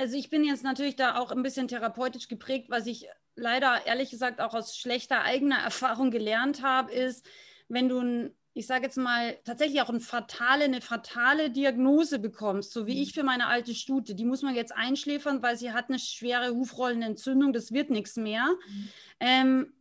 also 0.00 0.16
ich 0.16 0.30
bin 0.30 0.44
jetzt 0.44 0.64
natürlich 0.64 0.96
da 0.96 1.16
auch 1.16 1.30
ein 1.30 1.42
bisschen 1.42 1.68
therapeutisch 1.68 2.26
geprägt, 2.26 2.70
was 2.70 2.86
ich 2.86 3.06
leider 3.36 3.86
ehrlich 3.86 4.10
gesagt 4.10 4.40
auch 4.40 4.54
aus 4.54 4.76
schlechter 4.76 5.22
eigener 5.22 5.58
Erfahrung 5.64 6.10
gelernt 6.10 6.62
habe, 6.62 6.90
ist, 6.90 7.26
wenn 7.68 7.88
du 7.88 8.00
ein, 8.00 8.30
ich 8.54 8.66
sage 8.66 8.84
jetzt 8.84 8.96
mal, 8.96 9.36
tatsächlich 9.44 9.82
auch 9.82 9.90
eine 9.90 10.00
fatale, 10.00 10.64
eine 10.64 10.80
fatale 10.80 11.50
Diagnose 11.50 12.18
bekommst, 12.18 12.72
so 12.72 12.86
wie 12.86 12.96
mhm. 12.96 13.02
ich 13.02 13.12
für 13.12 13.22
meine 13.22 13.46
alte 13.46 13.74
Stute, 13.74 14.14
die 14.14 14.24
muss 14.24 14.42
man 14.42 14.54
jetzt 14.54 14.74
einschläfern, 14.74 15.42
weil 15.42 15.56
sie 15.56 15.72
hat 15.72 15.90
eine 15.90 15.98
schwere 15.98 16.54
Hufrollenentzündung, 16.54 17.52
das 17.52 17.72
wird 17.72 17.90
nichts 17.90 18.16
mehr. 18.16 18.48
Mhm. 18.68 18.88
Ähm, 19.20 19.72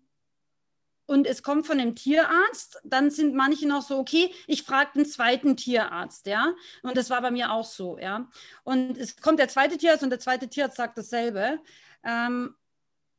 und 1.09 1.25
es 1.25 1.41
kommt 1.41 1.65
von 1.65 1.79
dem 1.79 1.95
Tierarzt, 1.95 2.79
dann 2.83 3.09
sind 3.09 3.33
manche 3.33 3.67
noch 3.67 3.81
so, 3.81 3.97
okay, 3.97 4.31
ich 4.45 4.61
frage 4.61 4.91
den 4.93 5.05
zweiten 5.07 5.57
Tierarzt, 5.57 6.27
ja. 6.27 6.53
Und 6.83 6.97
das 6.97 7.09
war 7.09 7.19
bei 7.21 7.31
mir 7.31 7.51
auch 7.51 7.65
so, 7.65 7.97
ja. 7.97 8.29
Und 8.63 8.95
es 8.95 9.17
kommt 9.17 9.39
der 9.39 9.47
zweite 9.47 9.77
Tierarzt 9.77 10.03
und 10.03 10.11
der 10.11 10.19
zweite 10.19 10.47
Tierarzt 10.47 10.77
sagt 10.77 10.99
dasselbe. 10.99 11.59
Ähm, 12.03 12.53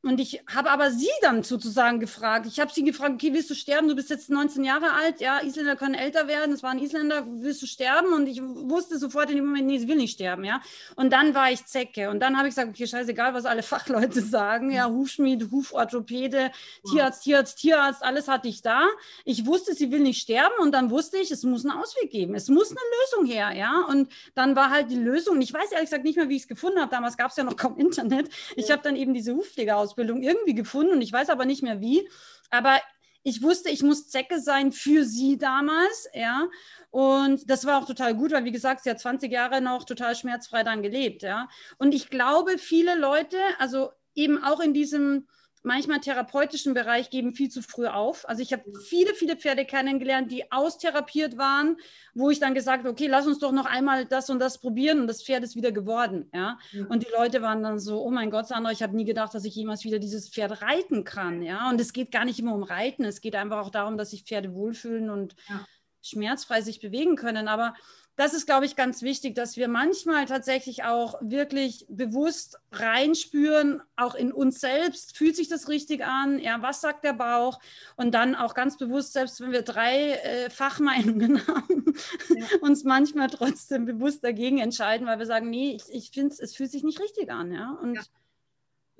und 0.03 0.19
ich 0.19 0.43
habe 0.47 0.71
aber 0.71 0.91
sie 0.91 1.11
dann 1.21 1.43
sozusagen 1.43 2.01
gefragt. 2.01 2.47
Ich 2.47 2.59
habe 2.59 2.73
sie 2.73 2.83
gefragt, 2.84 3.15
okay, 3.15 3.34
willst 3.34 3.51
du 3.51 3.55
sterben? 3.55 3.87
Du 3.87 3.95
bist 3.95 4.09
jetzt 4.09 4.31
19 4.31 4.65
Jahre 4.65 4.95
alt, 4.95 5.20
ja, 5.20 5.41
Isländer 5.41 5.77
können 5.77 5.95
älter 5.95 6.27
werden, 6.27 6.55
es 6.55 6.62
waren 6.62 6.79
Isländer, 6.79 7.27
willst 7.29 7.61
du 7.61 7.67
sterben? 7.67 8.15
Und 8.15 8.27
ich 8.27 8.41
wusste 8.41 8.98
sofort 8.98 9.29
in 9.29 9.37
dem 9.37 9.45
Moment, 9.45 9.67
nee, 9.67 9.79
sie 9.79 9.89
will 9.89 9.97
nicht 9.97 10.15
sterben, 10.15 10.45
ja. 10.45 10.62
Und 10.97 11.12
dann 11.12 11.34
war 11.34 11.53
ich 11.53 11.67
Zecke. 11.67 12.09
Und 12.09 12.20
dann 12.20 12.39
habe 12.39 12.48
ich 12.48 12.55
gesagt, 12.55 12.70
okay, 12.70 12.87
scheißegal, 12.87 13.34
was 13.34 13.45
alle 13.45 13.62
Fachleute 13.70 14.23
sagen, 14.23 14.70
ja, 14.70 14.89
Hufschmied, 14.89 15.51
Huforthopäde, 15.51 16.51
Tierarzt, 16.91 17.23
Tierarzt, 17.25 17.59
Tierarzt, 17.59 18.03
alles 18.03 18.27
hatte 18.27 18.48
ich 18.48 18.62
da. 18.62 18.89
Ich 19.27 19.45
wusste, 19.45 19.75
sie 19.75 19.91
will 19.91 20.01
nicht 20.01 20.23
sterben 20.23 20.55
und 20.61 20.73
dann 20.73 20.91
wusste 20.91 21.19
ich, 21.19 21.31
es 21.31 21.42
muss 21.42 21.67
einen 21.67 21.79
Ausweg 21.79 22.11
geben. 22.11 22.35
Es 22.35 22.48
muss 22.48 22.70
eine 22.70 22.81
Lösung 23.03 23.27
her, 23.31 23.53
ja. 23.53 23.85
Und 23.91 24.11
dann 24.35 24.57
war 24.57 24.70
halt 24.70 24.91
die 24.91 24.97
Lösung, 24.97 25.42
ich 25.42 25.53
weiß 25.53 25.73
ehrlich 25.73 25.91
gesagt 25.91 26.05
nicht 26.05 26.17
mehr, 26.17 26.31
wie 26.31 26.37
ich 26.37 26.42
es 26.42 26.48
gefunden 26.48 26.81
habe. 26.81 26.91
Damals 26.91 27.19
gab 27.19 27.33
es 27.33 27.37
ja 27.37 27.45
noch 27.45 27.57
kaum 27.57 27.77
Internet. 27.77 28.31
Ich 28.57 28.70
habe 28.70 28.81
dann 28.83 28.97
eben 28.97 29.12
diese 29.12 29.35
Hufpfleger 29.35 29.77
aus 29.77 29.89
Ausbildung 29.91 30.22
irgendwie 30.22 30.55
gefunden 30.55 30.92
und 30.92 31.02
ich 31.02 31.12
weiß 31.12 31.30
aber 31.30 31.44
nicht 31.44 31.62
mehr 31.62 31.80
wie. 31.80 32.08
Aber 32.50 32.78
ich 33.22 33.42
wusste, 33.42 33.70
ich 33.70 33.83
muss 33.83 34.08
Zecke 34.08 34.41
sein 34.41 34.72
für 34.72 35.05
sie 35.05 35.36
damals, 35.36 36.08
ja. 36.14 36.48
Und 36.91 37.48
das 37.50 37.66
war 37.66 37.78
auch 37.78 37.86
total 37.86 38.14
gut, 38.14 38.33
weil 38.33 38.44
wie 38.44 38.52
gesagt, 38.52 38.84
sie 38.84 38.91
hat 38.91 39.00
20 39.00 39.30
Jahre 39.30 39.61
noch 39.61 39.84
total 39.84 40.14
schmerzfrei 40.16 40.62
dann 40.62 40.83
gelebt, 40.83 41.22
ja. 41.22 41.48
Und 41.78 41.94
ich 41.94 42.08
glaube, 42.08 42.56
viele 42.58 42.96
Leute, 42.96 43.36
also 43.58 43.91
eben 44.14 44.42
auch 44.42 44.61
in 44.61 44.72
diesem 44.72 45.27
manchmal 45.62 46.00
therapeutischen 46.00 46.75
Bereich 46.75 47.11
geben 47.11 47.34
viel 47.34 47.50
zu 47.50 47.62
früh 47.62 47.86
auf. 47.86 48.28
Also 48.28 48.42
ich 48.42 48.53
habe 48.53 48.64
viele, 48.84 49.14
viele 49.14 49.36
Pferde 49.36 49.64
kennengelernt, 49.64 50.33
die 50.33 50.50
austherapiert 50.50 51.36
waren, 51.36 51.77
wo 52.14 52.30
ich 52.30 52.41
dann 52.41 52.55
gesagt 52.55 52.80
habe, 52.80 52.91
okay, 52.91 53.06
lass 53.06 53.27
uns 53.27 53.39
doch 53.39 53.52
noch 53.52 53.67
einmal 53.67 54.06
das 54.06 54.30
und 54.30 54.39
das 54.39 54.58
probieren 54.58 55.00
und 55.00 55.06
das 55.06 55.22
Pferd 55.22 55.44
ist 55.44 55.56
wieder 55.56 55.72
geworden. 55.72 56.30
Ja? 56.33 56.58
ja. 56.72 56.86
Und 56.86 57.02
die 57.02 57.12
Leute 57.17 57.42
waren 57.42 57.62
dann 57.62 57.78
so, 57.78 58.02
oh 58.02 58.11
mein 58.11 58.30
Gott, 58.30 58.48
Sandra, 58.48 58.72
ich 58.72 58.83
habe 58.83 58.97
nie 58.97 59.05
gedacht, 59.05 59.34
dass 59.34 59.44
ich 59.44 59.55
jemals 59.55 59.84
wieder 59.84 59.98
dieses 59.98 60.28
Pferd 60.28 60.62
reiten 60.62 61.05
kann. 61.05 61.42
Ja? 61.42 61.69
Und 61.69 61.80
es 61.80 61.92
geht 61.92 62.11
gar 62.11 62.24
nicht 62.24 62.39
immer 62.39 62.55
um 62.55 62.62
Reiten, 62.62 63.05
es 63.05 63.20
geht 63.20 63.36
einfach 63.36 63.58
auch 63.58 63.70
darum, 63.70 63.98
dass 63.98 64.11
sich 64.11 64.24
Pferde 64.24 64.55
wohlfühlen 64.55 65.11
und 65.11 65.34
ja. 65.48 65.67
Schmerzfrei 66.02 66.62
sich 66.62 66.80
bewegen 66.80 67.16
können. 67.16 67.48
Aber 67.48 67.74
das 68.20 68.34
ist, 68.34 68.44
glaube 68.44 68.66
ich, 68.66 68.77
ganz 68.77 69.00
wichtig, 69.00 69.34
dass 69.34 69.56
wir 69.56 69.66
manchmal 69.66 70.27
tatsächlich 70.27 70.84
auch 70.84 71.14
wirklich 71.22 71.86
bewusst 71.88 72.58
reinspüren, 72.70 73.80
auch 73.96 74.14
in 74.14 74.30
uns 74.30 74.61
selbst, 74.61 75.16
fühlt 75.16 75.36
sich 75.36 75.48
das 75.48 75.68
richtig 75.68 76.05
an, 76.05 76.38
ja, 76.38 76.61
was 76.61 76.83
sagt 76.83 77.02
der 77.02 77.14
Bauch 77.14 77.61
und 77.96 78.12
dann 78.12 78.34
auch 78.34 78.52
ganz 78.52 78.77
bewusst, 78.77 79.14
selbst 79.14 79.40
wenn 79.40 79.52
wir 79.52 79.62
drei 79.62 80.12
äh, 80.12 80.50
Fachmeinungen 80.50 81.46
haben, 81.46 81.94
ja. 82.28 82.46
uns 82.61 82.84
manchmal 82.84 83.28
trotzdem 83.30 83.86
bewusst 83.86 84.22
dagegen 84.22 84.58
entscheiden, 84.58 85.06
weil 85.06 85.18
wir 85.18 85.27
sagen, 85.27 85.48
nee, 85.48 85.77
ich, 85.77 85.84
ich 85.88 86.11
finde 86.11 86.34
es, 86.38 86.55
fühlt 86.55 86.70
sich 86.70 86.84
nicht 86.84 87.00
richtig 87.00 87.30
an, 87.30 87.52
ja, 87.52 87.70
und 87.80 87.94
ja. 87.94 88.02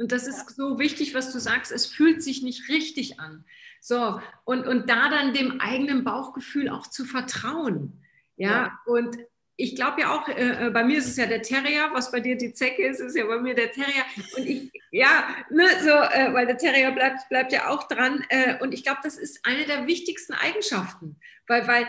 Und 0.01 0.13
das 0.13 0.27
ist 0.27 0.57
so 0.57 0.79
wichtig, 0.79 1.15
was 1.15 1.31
du 1.31 1.39
sagst, 1.39 1.71
es 1.71 1.85
fühlt 1.85 2.23
sich 2.23 2.43
nicht 2.43 2.71
richtig 2.71 3.21
an. 3.21 3.45
So, 3.83 4.19
und, 4.45 4.67
und 4.67 4.89
da 4.89 5.11
dann 5.11 5.35
dem 5.35 5.61
eigenen 5.61 6.05
Bauchgefühl 6.05 6.71
auch 6.71 6.87
zu 6.87 7.05
vertrauen. 7.05 8.03
Ja, 8.37 8.51
ja. 8.51 8.81
und 8.87 9.19
ich 9.57 9.77
glaube 9.77 10.01
ja 10.01 10.19
auch, 10.19 10.27
äh, 10.29 10.69
äh, 10.69 10.71
bei 10.71 10.85
mir 10.85 10.97
ist 10.97 11.07
es 11.07 11.19
ja 11.19 11.27
der 11.27 11.43
Terrier, 11.43 11.91
was 11.93 12.11
bei 12.11 12.21
dir 12.21 12.39
die 12.39 12.55
Zecke 12.55 12.87
ist, 12.87 13.01
ist 13.01 13.15
ja 13.15 13.27
bei 13.27 13.41
mir 13.41 13.55
der 13.55 13.73
Terrier. 13.73 14.05
Und 14.39 14.47
ich, 14.47 14.73
ja, 14.91 15.37
ne, 15.51 15.67
so, 15.83 15.91
äh, 15.91 16.33
weil 16.33 16.47
der 16.47 16.57
Terrier 16.57 16.93
bleibt, 16.93 17.29
bleibt 17.29 17.53
ja 17.53 17.69
auch 17.69 17.87
dran. 17.87 18.25
Äh, 18.31 18.59
und 18.63 18.73
ich 18.73 18.83
glaube, 18.83 19.01
das 19.03 19.19
ist 19.19 19.45
eine 19.45 19.67
der 19.67 19.87
wichtigsten 19.87 20.33
Eigenschaften, 20.33 21.21
weil, 21.47 21.69
weil 21.69 21.87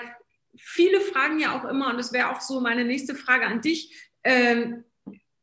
viele 0.57 0.99
fragen 0.99 1.39
ja 1.39 1.57
auch 1.57 1.63
immer, 1.63 1.91
und 1.91 1.97
das 1.97 2.11
wäre 2.11 2.29
auch 2.29 2.41
so 2.41 2.59
meine 2.59 2.83
nächste 2.83 3.15
Frage 3.15 3.45
an 3.45 3.61
dich, 3.61 4.11
ähm, 4.25 4.83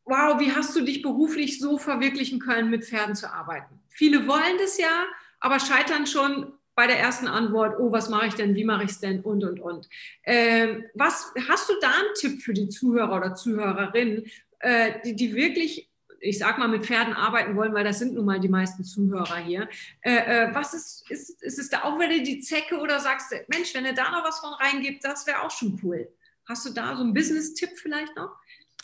wow, 0.08 0.40
wie 0.40 0.52
hast 0.52 0.74
du 0.74 0.80
dich 0.80 1.02
beruflich 1.02 1.60
so 1.60 1.78
verwirklichen 1.78 2.40
können, 2.40 2.70
mit 2.70 2.84
Pferden 2.84 3.14
zu 3.14 3.30
arbeiten? 3.32 3.80
Viele 3.88 4.26
wollen 4.26 4.58
das 4.58 4.78
ja, 4.78 5.06
aber 5.40 5.60
scheitern 5.60 6.06
schon 6.06 6.52
bei 6.74 6.86
der 6.86 7.00
ersten 7.00 7.26
Antwort, 7.26 7.76
oh, 7.80 7.90
was 7.90 8.08
mache 8.08 8.28
ich 8.28 8.34
denn, 8.34 8.54
wie 8.54 8.64
mache 8.64 8.84
ich 8.84 8.90
es 8.90 9.00
denn 9.00 9.20
und, 9.20 9.42
und, 9.42 9.58
und. 9.58 9.88
Ähm, 10.22 10.84
was, 10.94 11.32
hast 11.48 11.68
du 11.68 11.74
da 11.80 11.88
einen 11.88 12.14
Tipp 12.14 12.40
für 12.40 12.54
die 12.54 12.68
Zuhörer 12.68 13.16
oder 13.16 13.34
Zuhörerinnen, 13.34 14.30
äh, 14.60 14.92
die, 15.04 15.16
die 15.16 15.34
wirklich, 15.34 15.90
ich 16.20 16.38
sag 16.38 16.56
mal, 16.58 16.68
mit 16.68 16.86
Pferden 16.86 17.14
arbeiten 17.14 17.56
wollen, 17.56 17.74
weil 17.74 17.82
das 17.82 17.98
sind 17.98 18.14
nun 18.14 18.24
mal 18.24 18.38
die 18.38 18.48
meisten 18.48 18.84
Zuhörer 18.84 19.38
hier. 19.38 19.68
Äh, 20.02 20.18
äh, 20.18 20.54
was 20.54 20.72
ist, 20.72 21.10
ist, 21.10 21.42
ist 21.42 21.58
es 21.58 21.68
da 21.68 21.82
auch 21.82 21.98
wieder 21.98 22.22
die 22.22 22.38
Zecke 22.38 22.78
oder 22.78 23.00
sagst 23.00 23.32
du, 23.32 23.36
Mensch, 23.48 23.74
wenn 23.74 23.84
du 23.84 23.92
da 23.92 24.12
noch 24.12 24.24
was 24.24 24.38
von 24.38 24.52
reingibt, 24.52 25.04
das 25.04 25.26
wäre 25.26 25.42
auch 25.42 25.50
schon 25.50 25.80
cool. 25.82 26.08
Hast 26.46 26.64
du 26.64 26.70
da 26.70 26.96
so 26.96 27.02
einen 27.02 27.12
Business-Tipp 27.12 27.70
vielleicht 27.74 28.14
noch? 28.16 28.36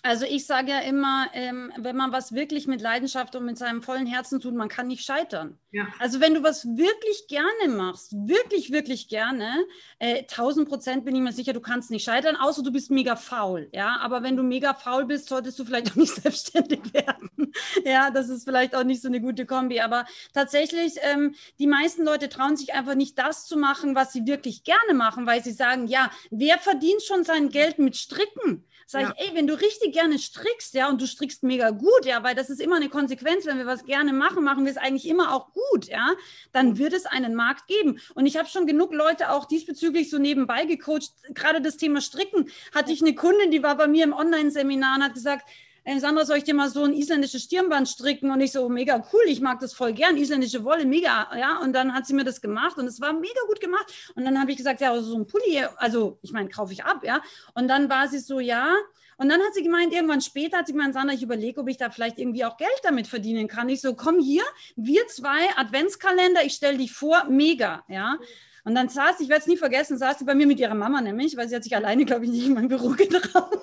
Also 0.07 0.27
ich 0.27 0.45
sage 0.45 0.71
ja 0.71 0.81
immer, 0.81 1.29
ähm, 1.33 1.73
wenn 1.79 1.97
man 1.97 2.13
was 2.13 2.35
wirklich 2.35 2.67
mit 2.67 2.83
Leidenschaft 2.83 3.35
und 3.37 3.47
mit 3.47 3.57
seinem 3.57 3.81
vollen 3.81 4.05
Herzen 4.07 4.39
tut, 4.39 4.55
man 4.55 4.69
kann 4.69 4.87
nicht 4.87 5.03
scheitern. 5.03 5.59
Ja. 5.71 5.87
Also 5.99 6.21
wenn 6.21 6.35
du 6.35 6.43
was 6.43 6.67
wirklich 6.67 7.27
gerne 7.27 7.75
machst, 7.75 8.13
wirklich, 8.13 8.71
wirklich 8.71 9.09
gerne, 9.09 9.65
äh, 9.99 10.25
1000 10.25 10.69
Prozent 10.69 11.07
bin 11.07 11.17
ich 11.17 11.23
mir 11.23 11.33
sicher, 11.33 11.55
du 11.55 11.61
kannst 11.61 11.91
nicht 11.91 12.05
scheitern, 12.05 12.37
außer 12.37 12.63
du 12.63 12.71
bist 12.71 12.91
mega 12.91 13.17
faul. 13.17 13.71
Ja, 13.73 13.97
aber 14.03 14.23
wenn 14.23 14.37
du 14.37 14.43
mega 14.43 14.75
faul 14.75 15.07
bist, 15.07 15.31
solltest 15.31 15.59
du 15.59 15.65
vielleicht 15.65 15.93
auch 15.93 15.97
nicht 15.97 16.15
selbstständig 16.23 16.93
werden. 16.93 17.55
ja, 17.87 18.11
das 18.11 18.29
ist 18.29 18.45
vielleicht 18.45 18.75
auch 18.75 18.85
nicht 18.85 19.01
so 19.01 19.09
eine 19.09 19.23
gute 19.23 19.47
Kombi. 19.47 19.81
Aber 19.81 20.05
tatsächlich, 20.35 20.97
ähm, 21.01 21.35
die 21.59 21.67
meisten 21.67 22.05
Leute 22.05 22.29
trauen 22.29 22.59
sich 22.59 22.75
einfach 22.75 22.95
nicht 22.95 23.19
das 23.19 23.47
zu 23.47 23.57
machen, 23.57 23.95
was 23.95 24.13
sie 24.13 24.27
wirklich 24.27 24.65
gerne 24.65 24.93
machen, 24.93 25.27
weil 25.27 25.43
sie 25.43 25.53
sagen, 25.53 25.87
ja, 25.87 26.11
wer 26.31 26.59
verdient 26.59 27.03
schon 27.03 27.25
sein 27.25 27.49
Geld 27.49 27.79
mit 27.79 27.97
Stricken? 27.97 28.67
Sag 28.87 29.03
ja. 29.03 29.15
ich, 29.17 29.29
ey, 29.29 29.35
wenn 29.35 29.47
du 29.47 29.55
richtig 29.55 29.94
gerne 29.95 30.19
strickst, 30.19 30.75
ja, 30.75 30.91
und 30.91 31.01
du 31.01 31.07
strickst 31.07 31.43
mega 31.43 31.71
gut, 31.71 32.05
ja, 32.05 32.23
weil 32.23 32.35
das 32.35 32.51
ist 32.51 32.61
immer 32.61 32.77
eine 32.77 32.91
Konsequenz, 32.91 33.47
wenn 33.47 33.57
wir 33.57 33.65
was 33.65 33.87
gerne 33.87 34.13
machen, 34.13 34.45
machen 34.45 34.67
wir 34.67 34.71
es 34.71 34.77
eigentlich 34.77 35.09
immer 35.09 35.35
auch 35.35 35.55
gut, 35.55 35.87
ja, 35.87 36.11
dann 36.53 36.77
wird 36.77 36.93
es 36.93 37.07
einen 37.07 37.35
Markt 37.35 37.67
geben. 37.67 37.99
Und 38.15 38.27
ich 38.27 38.37
habe 38.37 38.49
schon 38.49 38.67
genug 38.67 38.93
Leute 38.93 39.31
auch 39.31 39.47
diesbezüglich 39.47 40.11
so 40.11 40.19
nebenbei 40.19 40.67
gecoacht. 40.67 41.13
Gerade 41.31 41.63
das 41.63 41.79
Thema 41.79 42.03
Stricken 42.03 42.51
hatte 42.75 42.93
ich 42.93 43.01
eine 43.01 43.15
Kundin, 43.15 43.51
die 43.51 43.63
war 43.63 43.77
bei 43.77 43.87
mir 43.87 44.05
im 44.05 44.13
Online-Seminar 44.13 44.97
und 44.97 45.05
hat 45.05 45.15
gesagt, 45.15 45.49
äh, 45.85 45.99
Sandra, 46.01 46.25
soll 46.25 46.39
ich 46.39 46.45
dir 46.45 46.55
mal 46.55 46.71
so 46.71 46.83
ein 46.85 46.95
isländisches 46.95 47.43
Stirnband 47.43 47.89
stricken? 47.89 48.31
Und 48.31 48.41
ich 48.41 48.53
so, 48.53 48.69
mega 48.69 49.07
cool, 49.13 49.23
ich 49.27 49.41
mag 49.41 49.61
das 49.61 49.75
voll 49.75 49.93
gern, 49.93 50.17
isländische 50.17 50.65
Wolle, 50.65 50.87
mega, 50.87 51.29
ja. 51.39 51.59
Und 51.59 51.75
dann 51.75 51.95
hat 51.95 52.07
sie 52.07 52.15
mir 52.15 52.25
das 52.25 52.41
gemacht 52.41 52.79
und 52.79 52.87
es 52.87 53.01
war 53.01 53.13
mega 53.13 53.41
gut 53.47 53.61
gemacht. 53.61 53.93
Und 54.15 54.25
dann 54.25 54.41
habe 54.41 54.51
ich 54.51 54.57
gesagt, 54.57 54.81
ja, 54.81 54.93
also 54.93 55.11
so 55.11 55.17
ein 55.17 55.27
Pulli, 55.27 55.65
also 55.77 56.19
ich 56.23 56.33
meine, 56.33 56.49
kaufe 56.49 56.73
ich 56.73 56.85
ab, 56.85 57.05
ja. 57.05 57.23
Und 57.55 57.69
dann 57.69 57.89
war 57.89 58.09
sie 58.09 58.19
so, 58.19 58.41
ja. 58.41 58.75
Und 59.17 59.29
dann 59.29 59.41
hat 59.41 59.55
sie 59.55 59.63
gemeint, 59.63 59.93
irgendwann 59.93 60.21
später 60.21 60.59
hat 60.59 60.67
sie 60.67 60.73
gemeint, 60.73 60.95
Sandra, 60.95 61.15
ich 61.15 61.23
überlege, 61.23 61.61
ob 61.61 61.69
ich 61.69 61.77
da 61.77 61.91
vielleicht 61.91 62.19
irgendwie 62.19 62.45
auch 62.45 62.57
Geld 62.57 62.81
damit 62.83 63.07
verdienen 63.07 63.47
kann. 63.47 63.69
Ich 63.69 63.81
so, 63.81 63.95
komm 63.95 64.19
hier, 64.19 64.43
wir 64.77 65.07
zwei, 65.09 65.49
Adventskalender, 65.57 66.45
ich 66.45 66.55
stelle 66.55 66.79
dich 66.79 66.93
vor, 66.93 67.25
mega, 67.29 67.85
ja. 67.89 68.19
Und 68.65 68.75
dann 68.75 68.89
saß, 68.89 69.21
ich 69.21 69.29
werde 69.29 69.43
es 69.43 69.47
nie 69.47 69.59
vergessen, 69.59 69.99
saß 69.99 70.19
sie 70.19 70.25
bei 70.25 70.35
mir 70.35 70.47
mit 70.47 70.59
ihrer 70.59 70.75
Mama 70.75 71.01
nämlich, 71.03 71.37
weil 71.37 71.49
sie 71.49 71.55
hat 71.55 71.65
sich 71.65 71.77
alleine, 71.77 72.05
glaube 72.07 72.25
ich, 72.25 72.31
nicht 72.31 72.47
in 72.47 72.55
mein 72.55 72.69
Büro 72.69 72.89
getraut. 72.97 73.61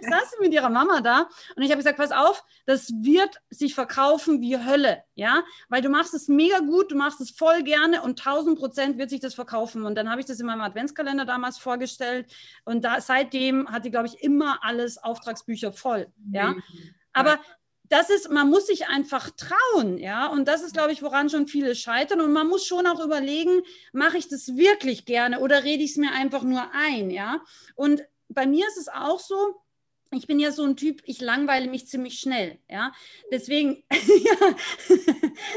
saß 0.00 0.30
sie 0.30 0.42
mit 0.42 0.52
ihrer 0.52 0.68
Mama 0.68 1.00
da 1.00 1.28
und 1.56 1.62
ich 1.62 1.70
habe 1.70 1.78
gesagt, 1.78 1.96
pass 1.96 2.10
auf, 2.10 2.44
das 2.66 2.90
wird 2.90 3.40
sich 3.50 3.74
verkaufen 3.74 4.40
wie 4.40 4.58
Hölle, 4.58 5.04
ja, 5.14 5.42
weil 5.68 5.80
du 5.80 5.88
machst 5.88 6.12
es 6.14 6.28
mega 6.28 6.58
gut, 6.58 6.90
du 6.90 6.96
machst 6.96 7.20
es 7.20 7.30
voll 7.30 7.62
gerne 7.62 8.02
und 8.02 8.18
1000 8.20 8.58
Prozent 8.58 8.98
wird 8.98 9.10
sich 9.10 9.20
das 9.20 9.34
verkaufen. 9.34 9.84
Und 9.84 9.94
dann 9.94 10.10
habe 10.10 10.20
ich 10.20 10.26
das 10.26 10.40
in 10.40 10.46
meinem 10.46 10.60
Adventskalender 10.60 11.24
damals 11.24 11.58
vorgestellt 11.58 12.32
und 12.64 12.84
da, 12.84 13.00
seitdem 13.00 13.70
hat 13.70 13.84
die, 13.84 13.90
glaube 13.90 14.08
ich, 14.08 14.22
immer 14.22 14.58
alles 14.62 14.98
Auftragsbücher 14.98 15.72
voll, 15.72 16.08
ja. 16.32 16.54
Aber 17.12 17.38
das 17.92 18.08
ist, 18.08 18.30
man 18.30 18.48
muss 18.48 18.68
sich 18.68 18.88
einfach 18.88 19.28
trauen, 19.30 19.98
ja. 19.98 20.26
Und 20.28 20.48
das 20.48 20.62
ist, 20.62 20.72
glaube 20.72 20.92
ich, 20.92 21.02
woran 21.02 21.28
schon 21.28 21.46
viele 21.46 21.74
scheitern. 21.74 22.22
Und 22.22 22.32
man 22.32 22.48
muss 22.48 22.64
schon 22.64 22.86
auch 22.86 23.04
überlegen, 23.04 23.60
mache 23.92 24.16
ich 24.16 24.28
das 24.28 24.56
wirklich 24.56 25.04
gerne 25.04 25.40
oder 25.40 25.62
rede 25.62 25.82
ich 25.82 25.90
es 25.90 25.96
mir 25.98 26.10
einfach 26.10 26.42
nur 26.42 26.70
ein, 26.72 27.10
ja. 27.10 27.42
Und 27.74 28.02
bei 28.30 28.46
mir 28.46 28.66
ist 28.66 28.78
es 28.78 28.88
auch 28.88 29.20
so, 29.20 29.60
ich 30.12 30.26
bin 30.26 30.38
ja 30.38 30.52
so 30.52 30.64
ein 30.64 30.76
Typ, 30.76 31.02
ich 31.04 31.20
langweile 31.20 31.68
mich 31.68 31.86
ziemlich 31.86 32.18
schnell, 32.18 32.58
ja. 32.68 32.92
Deswegen, 33.30 33.82
ja, 33.90 34.54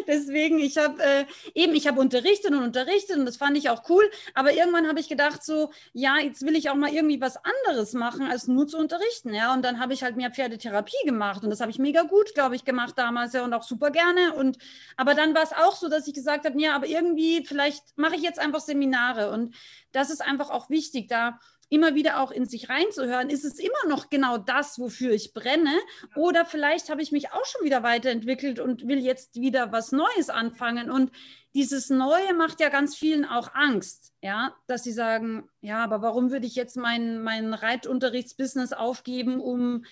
deswegen, 0.07 0.59
ich 0.59 0.77
habe 0.77 1.01
äh, 1.01 1.25
eben, 1.53 1.75
ich 1.75 1.87
habe 1.87 1.99
unterrichtet 1.99 2.51
und 2.51 2.63
unterrichtet 2.63 3.17
und 3.17 3.25
das 3.25 3.37
fand 3.37 3.57
ich 3.57 3.69
auch 3.69 3.89
cool. 3.89 4.09
Aber 4.33 4.53
irgendwann 4.53 4.87
habe 4.87 4.99
ich 4.99 5.09
gedacht, 5.09 5.43
so, 5.43 5.71
ja, 5.93 6.17
jetzt 6.19 6.45
will 6.45 6.55
ich 6.55 6.69
auch 6.69 6.75
mal 6.75 6.93
irgendwie 6.93 7.21
was 7.21 7.37
anderes 7.65 7.93
machen, 7.93 8.27
als 8.27 8.47
nur 8.47 8.67
zu 8.67 8.77
unterrichten, 8.77 9.33
ja. 9.33 9.53
Und 9.53 9.63
dann 9.63 9.79
habe 9.79 9.93
ich 9.93 10.03
halt 10.03 10.15
mehr 10.15 10.31
Pferdetherapie 10.31 11.05
gemacht 11.05 11.43
und 11.43 11.49
das 11.49 11.59
habe 11.59 11.71
ich 11.71 11.79
mega 11.79 12.03
gut, 12.03 12.33
glaube 12.33 12.55
ich, 12.55 12.65
gemacht 12.65 12.97
damals 12.97 13.33
ja 13.33 13.43
und 13.43 13.53
auch 13.53 13.63
super 13.63 13.91
gerne. 13.91 14.33
Und 14.33 14.57
aber 14.97 15.13
dann 15.15 15.35
war 15.35 15.43
es 15.43 15.51
auch 15.51 15.75
so, 15.75 15.89
dass 15.89 16.07
ich 16.07 16.13
gesagt 16.13 16.45
habe, 16.45 16.59
ja, 16.59 16.75
aber 16.75 16.87
irgendwie, 16.87 17.45
vielleicht 17.45 17.97
mache 17.97 18.15
ich 18.15 18.21
jetzt 18.21 18.39
einfach 18.39 18.61
Seminare 18.61 19.31
und 19.31 19.55
das 19.91 20.09
ist 20.09 20.21
einfach 20.21 20.49
auch 20.49 20.69
wichtig, 20.69 21.07
da 21.07 21.39
immer 21.75 21.93
wieder 21.93 22.21
auch 22.21 22.31
in 22.31 22.45
sich 22.45 22.69
reinzuhören, 22.69 23.29
ist 23.29 23.43
es 23.43 23.59
immer 23.59 23.89
noch 23.89 24.09
genau 24.09 24.37
das, 24.37 24.79
wofür 24.79 25.11
ich 25.11 25.33
brenne? 25.33 25.73
Oder 26.15 26.45
vielleicht 26.45 26.89
habe 26.89 27.01
ich 27.01 27.11
mich 27.11 27.31
auch 27.31 27.45
schon 27.45 27.65
wieder 27.65 27.83
weiterentwickelt 27.83 28.59
und 28.59 28.87
will 28.87 28.99
jetzt 28.99 29.35
wieder 29.35 29.73
was 29.73 29.91
Neues 29.91 30.29
anfangen. 30.29 30.89
Und 30.89 31.11
dieses 31.53 31.89
Neue 31.89 32.33
macht 32.33 32.61
ja 32.61 32.69
ganz 32.69 32.95
vielen 32.95 33.25
auch 33.25 33.53
Angst, 33.53 34.13
ja, 34.21 34.55
dass 34.67 34.83
sie 34.83 34.93
sagen, 34.93 35.49
ja, 35.59 35.83
aber 35.83 36.01
warum 36.01 36.31
würde 36.31 36.47
ich 36.47 36.55
jetzt 36.55 36.77
mein, 36.77 37.21
mein 37.21 37.53
Reitunterrichtsbusiness 37.53 38.71
aufgeben, 38.71 39.41
um 39.41 39.83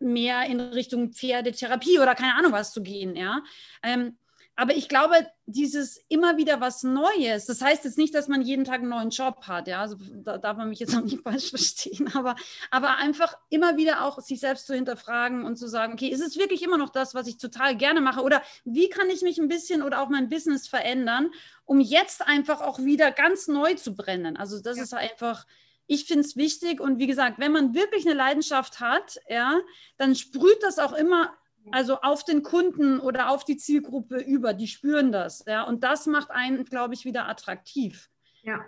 mehr 0.00 0.44
in 0.46 0.60
Richtung 0.60 1.12
Pferdetherapie 1.12 2.00
oder 2.00 2.16
keine 2.16 2.34
Ahnung 2.34 2.52
was 2.52 2.72
zu 2.72 2.82
gehen, 2.82 3.14
ja? 3.14 3.42
Ähm, 3.82 4.16
aber 4.58 4.74
ich 4.74 4.88
glaube, 4.88 5.14
dieses 5.46 6.04
immer 6.08 6.36
wieder 6.36 6.60
was 6.60 6.82
Neues, 6.82 7.46
das 7.46 7.62
heißt 7.62 7.84
jetzt 7.84 7.96
nicht, 7.96 8.12
dass 8.12 8.26
man 8.26 8.42
jeden 8.42 8.64
Tag 8.64 8.80
einen 8.80 8.88
neuen 8.88 9.10
Job 9.10 9.42
hat, 9.46 9.68
ja, 9.68 9.80
also 9.80 9.94
da 10.24 10.36
darf 10.36 10.56
man 10.56 10.68
mich 10.68 10.80
jetzt 10.80 10.96
auch 10.96 11.00
nicht 11.00 11.20
falsch 11.22 11.50
verstehen, 11.50 12.10
aber, 12.12 12.34
aber 12.72 12.96
einfach 12.96 13.38
immer 13.50 13.76
wieder 13.76 14.02
auch 14.02 14.20
sich 14.20 14.40
selbst 14.40 14.66
zu 14.66 14.74
hinterfragen 14.74 15.44
und 15.44 15.58
zu 15.58 15.68
sagen, 15.68 15.92
okay, 15.92 16.08
ist 16.08 16.20
es 16.20 16.36
wirklich 16.36 16.64
immer 16.64 16.76
noch 16.76 16.88
das, 16.88 17.14
was 17.14 17.28
ich 17.28 17.38
total 17.38 17.76
gerne 17.76 18.00
mache 18.00 18.20
oder 18.20 18.42
wie 18.64 18.88
kann 18.88 19.08
ich 19.10 19.22
mich 19.22 19.38
ein 19.38 19.46
bisschen 19.46 19.80
oder 19.80 20.02
auch 20.02 20.08
mein 20.08 20.28
Business 20.28 20.66
verändern, 20.66 21.30
um 21.64 21.78
jetzt 21.78 22.26
einfach 22.26 22.60
auch 22.60 22.80
wieder 22.80 23.12
ganz 23.12 23.46
neu 23.46 23.74
zu 23.74 23.94
brennen? 23.94 24.36
Also 24.36 24.60
das 24.60 24.78
ja. 24.78 24.82
ist 24.82 24.92
einfach, 24.92 25.46
ich 25.86 26.06
finde 26.06 26.24
es 26.24 26.34
wichtig 26.34 26.80
und 26.80 26.98
wie 26.98 27.06
gesagt, 27.06 27.38
wenn 27.38 27.52
man 27.52 27.74
wirklich 27.74 28.06
eine 28.06 28.16
Leidenschaft 28.16 28.80
hat, 28.80 29.20
ja, 29.28 29.60
dann 29.98 30.16
sprüht 30.16 30.64
das 30.64 30.80
auch 30.80 30.94
immer 30.94 31.32
also 31.72 32.00
auf 32.00 32.24
den 32.24 32.42
Kunden 32.42 33.00
oder 33.00 33.30
auf 33.30 33.44
die 33.44 33.56
Zielgruppe 33.56 34.18
über, 34.18 34.54
die 34.54 34.66
spüren 34.66 35.12
das. 35.12 35.44
Ja, 35.46 35.62
und 35.62 35.84
das 35.84 36.06
macht 36.06 36.30
einen, 36.30 36.64
glaube 36.64 36.94
ich, 36.94 37.04
wieder 37.04 37.28
attraktiv. 37.28 38.08
Ja, 38.42 38.64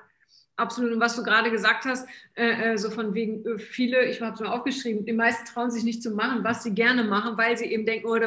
absolut. 0.56 0.92
Und 0.92 1.00
was 1.00 1.16
du 1.16 1.22
gerade 1.22 1.50
gesagt 1.50 1.84
hast, 1.84 2.06
äh, 2.34 2.72
äh 2.72 2.76
so 2.76 2.90
von 2.90 3.14
wegen 3.14 3.44
äh, 3.46 3.58
viele, 3.58 4.04
ich 4.04 4.20
habe 4.20 4.34
es 4.34 4.40
mir 4.40 4.52
aufgeschrieben, 4.52 5.04
die 5.04 5.12
meisten 5.12 5.44
trauen 5.46 5.70
sich 5.70 5.84
nicht 5.84 6.02
zu 6.02 6.10
machen, 6.10 6.44
was 6.44 6.62
sie 6.62 6.74
gerne 6.74 7.04
machen, 7.04 7.36
weil 7.36 7.56
sie 7.56 7.66
eben 7.66 7.86
denken, 7.86 8.06
oh, 8.06 8.18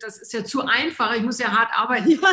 das 0.00 0.18
ist 0.18 0.32
ja 0.32 0.44
zu 0.44 0.62
einfach, 0.62 1.14
ich 1.14 1.22
muss 1.22 1.38
ja 1.38 1.48
hart 1.48 1.70
arbeiten. 1.72 2.10
Ja. 2.10 2.18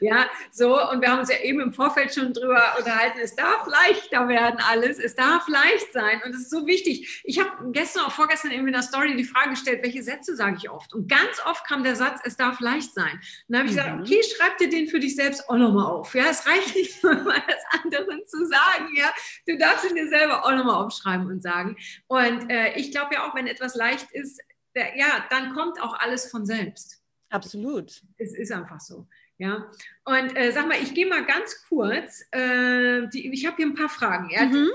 Ja, 0.00 0.26
so, 0.50 0.80
und 0.90 1.00
wir 1.00 1.10
haben 1.10 1.20
uns 1.20 1.30
ja 1.30 1.38
eben 1.40 1.60
im 1.60 1.72
Vorfeld 1.72 2.14
schon 2.14 2.32
drüber 2.32 2.76
unterhalten, 2.78 3.18
es 3.22 3.34
darf 3.34 3.66
leichter 3.66 4.28
werden 4.28 4.58
alles, 4.70 4.98
es 4.98 5.14
darf 5.14 5.48
leicht 5.48 5.92
sein 5.92 6.20
und 6.24 6.34
es 6.34 6.42
ist 6.42 6.50
so 6.50 6.66
wichtig. 6.66 7.22
Ich 7.24 7.38
habe 7.38 7.50
gestern 7.72 8.04
auch 8.04 8.12
vorgestern 8.12 8.50
eben 8.50 8.66
in 8.66 8.72
der 8.72 8.82
Story 8.82 9.16
die 9.16 9.24
Frage 9.24 9.50
gestellt, 9.50 9.82
welche 9.82 10.02
Sätze 10.02 10.36
sage 10.36 10.56
ich 10.58 10.70
oft? 10.70 10.94
Und 10.94 11.08
ganz 11.08 11.40
oft 11.44 11.66
kam 11.66 11.84
der 11.84 11.96
Satz, 11.96 12.20
es 12.24 12.36
darf 12.36 12.60
leicht 12.60 12.94
sein. 12.94 13.12
Und 13.12 13.22
dann 13.48 13.60
habe 13.60 13.68
ich 13.68 13.76
mhm. 13.76 13.78
gesagt, 13.78 14.00
okay, 14.00 14.20
schreib 14.36 14.58
dir 14.58 14.68
den 14.68 14.88
für 14.88 15.00
dich 15.00 15.16
selbst 15.16 15.48
auch 15.48 15.56
nochmal 15.56 15.86
auf. 15.86 16.14
Ja, 16.14 16.24
es 16.30 16.46
reicht 16.46 16.74
nicht, 16.74 17.02
mal 17.02 17.42
das 17.46 17.82
anderen 17.82 18.26
zu 18.26 18.46
sagen, 18.46 18.88
ja. 18.96 19.12
Du 19.46 19.56
darfst 19.58 19.88
ihn 19.88 19.96
dir 19.96 20.08
selber 20.08 20.44
auch 20.44 20.52
nochmal 20.52 20.84
aufschreiben 20.84 21.26
und 21.26 21.42
sagen. 21.42 21.76
Und 22.06 22.50
äh, 22.50 22.74
ich 22.76 22.90
glaube 22.90 23.14
ja 23.14 23.28
auch, 23.28 23.34
wenn 23.34 23.46
etwas 23.46 23.74
leicht 23.74 24.10
ist, 24.12 24.40
der, 24.74 24.96
ja, 24.96 25.24
dann 25.30 25.54
kommt 25.54 25.80
auch 25.80 25.98
alles 25.98 26.30
von 26.30 26.44
selbst. 26.46 27.02
Absolut. 27.30 28.02
Es 28.18 28.34
ist 28.34 28.52
einfach 28.52 28.80
so. 28.80 29.06
Ja, 29.38 29.70
und 30.04 30.34
äh, 30.34 30.50
sag 30.50 30.66
mal, 30.66 30.80
ich 30.80 30.94
gehe 30.94 31.06
mal 31.06 31.24
ganz 31.26 31.62
kurz. 31.68 32.24
Äh, 32.30 33.06
die, 33.08 33.30
ich 33.32 33.44
habe 33.44 33.56
hier 33.56 33.66
ein 33.66 33.74
paar 33.74 33.88
Fragen, 33.88 34.30
ja, 34.30 34.46
mhm. 34.46 34.70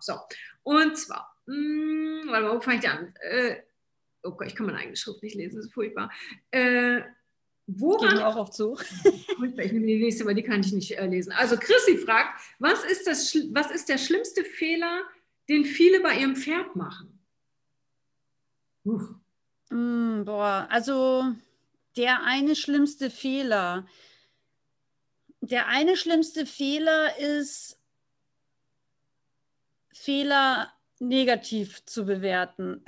So, 0.00 0.14
und 0.62 0.96
zwar, 0.96 1.36
mh, 1.46 1.54
hm, 1.54 2.28
warte 2.28 2.46
mal, 2.46 2.56
wo 2.56 2.60
fange 2.60 2.78
ich 2.78 2.88
an? 2.88 3.14
Äh, 3.20 3.56
oh 4.22 4.32
Gott, 4.32 4.46
ich 4.46 4.54
kann 4.54 4.66
meine 4.66 4.78
eigene 4.78 4.96
Schrift 4.96 5.22
nicht 5.22 5.36
lesen, 5.36 5.56
das 5.56 5.66
ist 5.66 5.74
furchtbar. 5.74 6.10
Äh, 6.50 7.02
woran, 7.66 8.14
Gehen 8.14 8.22
auch 8.22 8.36
auf 8.36 8.50
zu. 8.50 8.78
ich 9.04 9.72
nehme 9.72 9.86
die 9.86 9.98
nächste, 9.98 10.24
weil 10.24 10.34
die 10.34 10.42
kann 10.42 10.60
ich 10.60 10.72
nicht 10.72 10.92
äh, 10.92 11.06
lesen. 11.06 11.32
Also 11.32 11.56
Chrissy 11.56 11.98
fragt, 11.98 12.40
was 12.58 12.84
ist, 12.84 13.06
das, 13.06 13.34
was 13.52 13.70
ist 13.70 13.88
der 13.88 13.98
schlimmste 13.98 14.44
Fehler, 14.44 15.02
den 15.48 15.64
viele 15.64 16.00
bei 16.00 16.16
ihrem 16.16 16.36
Pferd 16.36 16.74
machen? 16.74 17.18
Mm, 18.84 20.24
boah, 20.24 20.66
also 20.70 21.34
der 21.96 22.24
eine 22.24 22.56
schlimmste 22.56 23.10
Fehler. 23.10 23.86
Der 25.40 25.66
eine 25.68 25.96
schlimmste 25.96 26.46
Fehler 26.46 27.18
ist, 27.18 27.78
Fehler 29.92 30.72
negativ 30.98 31.84
zu 31.84 32.04
bewerten. 32.04 32.84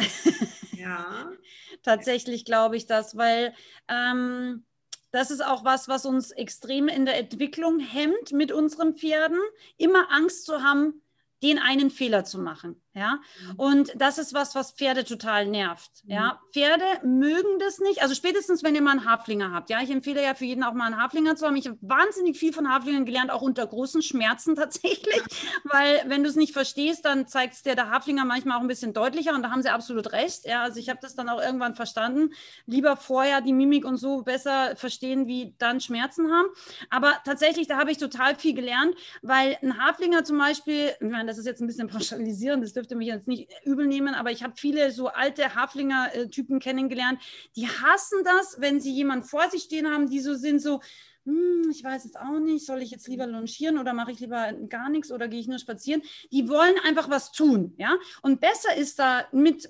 Ja. 0.72 1.30
Tatsächlich 1.82 2.44
glaube 2.44 2.76
ich 2.76 2.86
das, 2.86 3.16
weil 3.16 3.54
ähm, 3.88 4.64
das 5.10 5.30
ist 5.30 5.44
auch 5.44 5.64
was, 5.64 5.88
was 5.88 6.06
uns 6.06 6.30
extrem 6.30 6.88
in 6.88 7.04
der 7.04 7.18
Entwicklung 7.18 7.78
hemmt 7.78 8.32
mit 8.32 8.52
unseren 8.52 8.96
Pferden, 8.96 9.38
immer 9.76 10.10
Angst 10.10 10.44
zu 10.44 10.62
haben, 10.62 11.02
den 11.42 11.58
einen 11.58 11.90
Fehler 11.90 12.24
zu 12.24 12.38
machen. 12.38 12.80
Ja, 12.94 13.18
mhm. 13.48 13.54
und 13.56 13.92
das 13.96 14.18
ist 14.18 14.34
was, 14.34 14.54
was 14.54 14.70
Pferde 14.70 15.04
total 15.04 15.46
nervt. 15.46 15.90
Ja, 16.06 16.34
mhm. 16.34 16.52
Pferde 16.52 16.84
mögen 17.02 17.58
das 17.58 17.80
nicht. 17.80 18.02
Also 18.02 18.14
spätestens, 18.14 18.62
wenn 18.62 18.76
ihr 18.76 18.82
mal 18.82 18.92
einen 18.92 19.04
Haflinger 19.04 19.52
habt. 19.52 19.68
Ja, 19.68 19.82
ich 19.82 19.90
empfehle 19.90 20.22
ja 20.22 20.34
für 20.34 20.44
jeden 20.44 20.62
auch 20.62 20.74
mal 20.74 20.86
einen 20.86 21.02
Haflinger 21.02 21.34
zu 21.34 21.44
haben. 21.44 21.56
Ich 21.56 21.66
habe 21.66 21.76
wahnsinnig 21.80 22.38
viel 22.38 22.52
von 22.52 22.72
Haflingern 22.72 23.04
gelernt, 23.04 23.32
auch 23.32 23.42
unter 23.42 23.66
großen 23.66 24.00
Schmerzen 24.00 24.54
tatsächlich, 24.56 25.22
weil 25.64 26.04
wenn 26.06 26.22
du 26.22 26.28
es 26.28 26.36
nicht 26.36 26.52
verstehst, 26.52 27.04
dann 27.04 27.26
zeigt 27.26 27.54
es 27.54 27.62
dir 27.62 27.74
der 27.74 27.90
Haflinger 27.90 28.24
manchmal 28.24 28.58
auch 28.58 28.60
ein 28.62 28.68
bisschen 28.68 28.92
deutlicher 28.92 29.34
und 29.34 29.42
da 29.42 29.50
haben 29.50 29.62
sie 29.62 29.70
absolut 29.70 30.12
recht. 30.12 30.44
Ja, 30.44 30.62
also 30.62 30.78
ich 30.78 30.88
habe 30.88 31.00
das 31.02 31.16
dann 31.16 31.28
auch 31.28 31.42
irgendwann 31.42 31.74
verstanden. 31.74 32.30
Lieber 32.66 32.96
vorher 32.96 33.40
die 33.40 33.52
Mimik 33.52 33.84
und 33.84 33.96
so 33.96 34.22
besser 34.22 34.76
verstehen, 34.76 35.26
wie 35.26 35.56
dann 35.58 35.80
Schmerzen 35.80 36.30
haben. 36.30 36.46
Aber 36.90 37.14
tatsächlich, 37.24 37.66
da 37.66 37.76
habe 37.76 37.90
ich 37.90 37.98
total 37.98 38.36
viel 38.36 38.54
gelernt, 38.54 38.94
weil 39.22 39.58
ein 39.62 39.84
Haflinger 39.84 40.22
zum 40.22 40.38
Beispiel, 40.38 40.92
ich 41.00 41.10
meine, 41.10 41.26
das 41.26 41.38
ist 41.38 41.46
jetzt 41.46 41.60
ein 41.60 41.66
bisschen 41.66 41.88
pauschalisierend, 41.88 42.62
das 42.62 42.72
dürfte 42.72 42.83
mich 42.90 43.08
jetzt 43.08 43.28
nicht 43.28 43.48
übel 43.64 43.86
nehmen, 43.86 44.14
aber 44.14 44.30
ich 44.30 44.42
habe 44.42 44.54
viele 44.56 44.90
so 44.90 45.08
alte 45.08 45.54
Haflinger-Typen 45.54 46.60
kennengelernt, 46.60 47.20
die 47.56 47.66
hassen 47.66 48.18
das, 48.24 48.60
wenn 48.60 48.80
sie 48.80 48.92
jemanden 48.92 49.26
vor 49.26 49.48
sich 49.50 49.62
stehen 49.62 49.88
haben, 49.88 50.08
die 50.08 50.20
so 50.20 50.34
sind, 50.34 50.60
so, 50.60 50.80
hm, 51.24 51.70
ich 51.70 51.82
weiß 51.82 52.04
jetzt 52.04 52.18
auch 52.18 52.38
nicht, 52.38 52.66
soll 52.66 52.82
ich 52.82 52.90
jetzt 52.90 53.08
lieber 53.08 53.26
longieren 53.26 53.78
oder 53.78 53.94
mache 53.94 54.12
ich 54.12 54.20
lieber 54.20 54.52
gar 54.68 54.90
nichts 54.90 55.10
oder 55.10 55.28
gehe 55.28 55.40
ich 55.40 55.48
nur 55.48 55.58
spazieren? 55.58 56.02
Die 56.32 56.48
wollen 56.48 56.74
einfach 56.84 57.08
was 57.08 57.32
tun, 57.32 57.74
ja. 57.78 57.96
Und 58.22 58.40
besser 58.40 58.76
ist 58.76 58.98
da 58.98 59.26
mit 59.32 59.68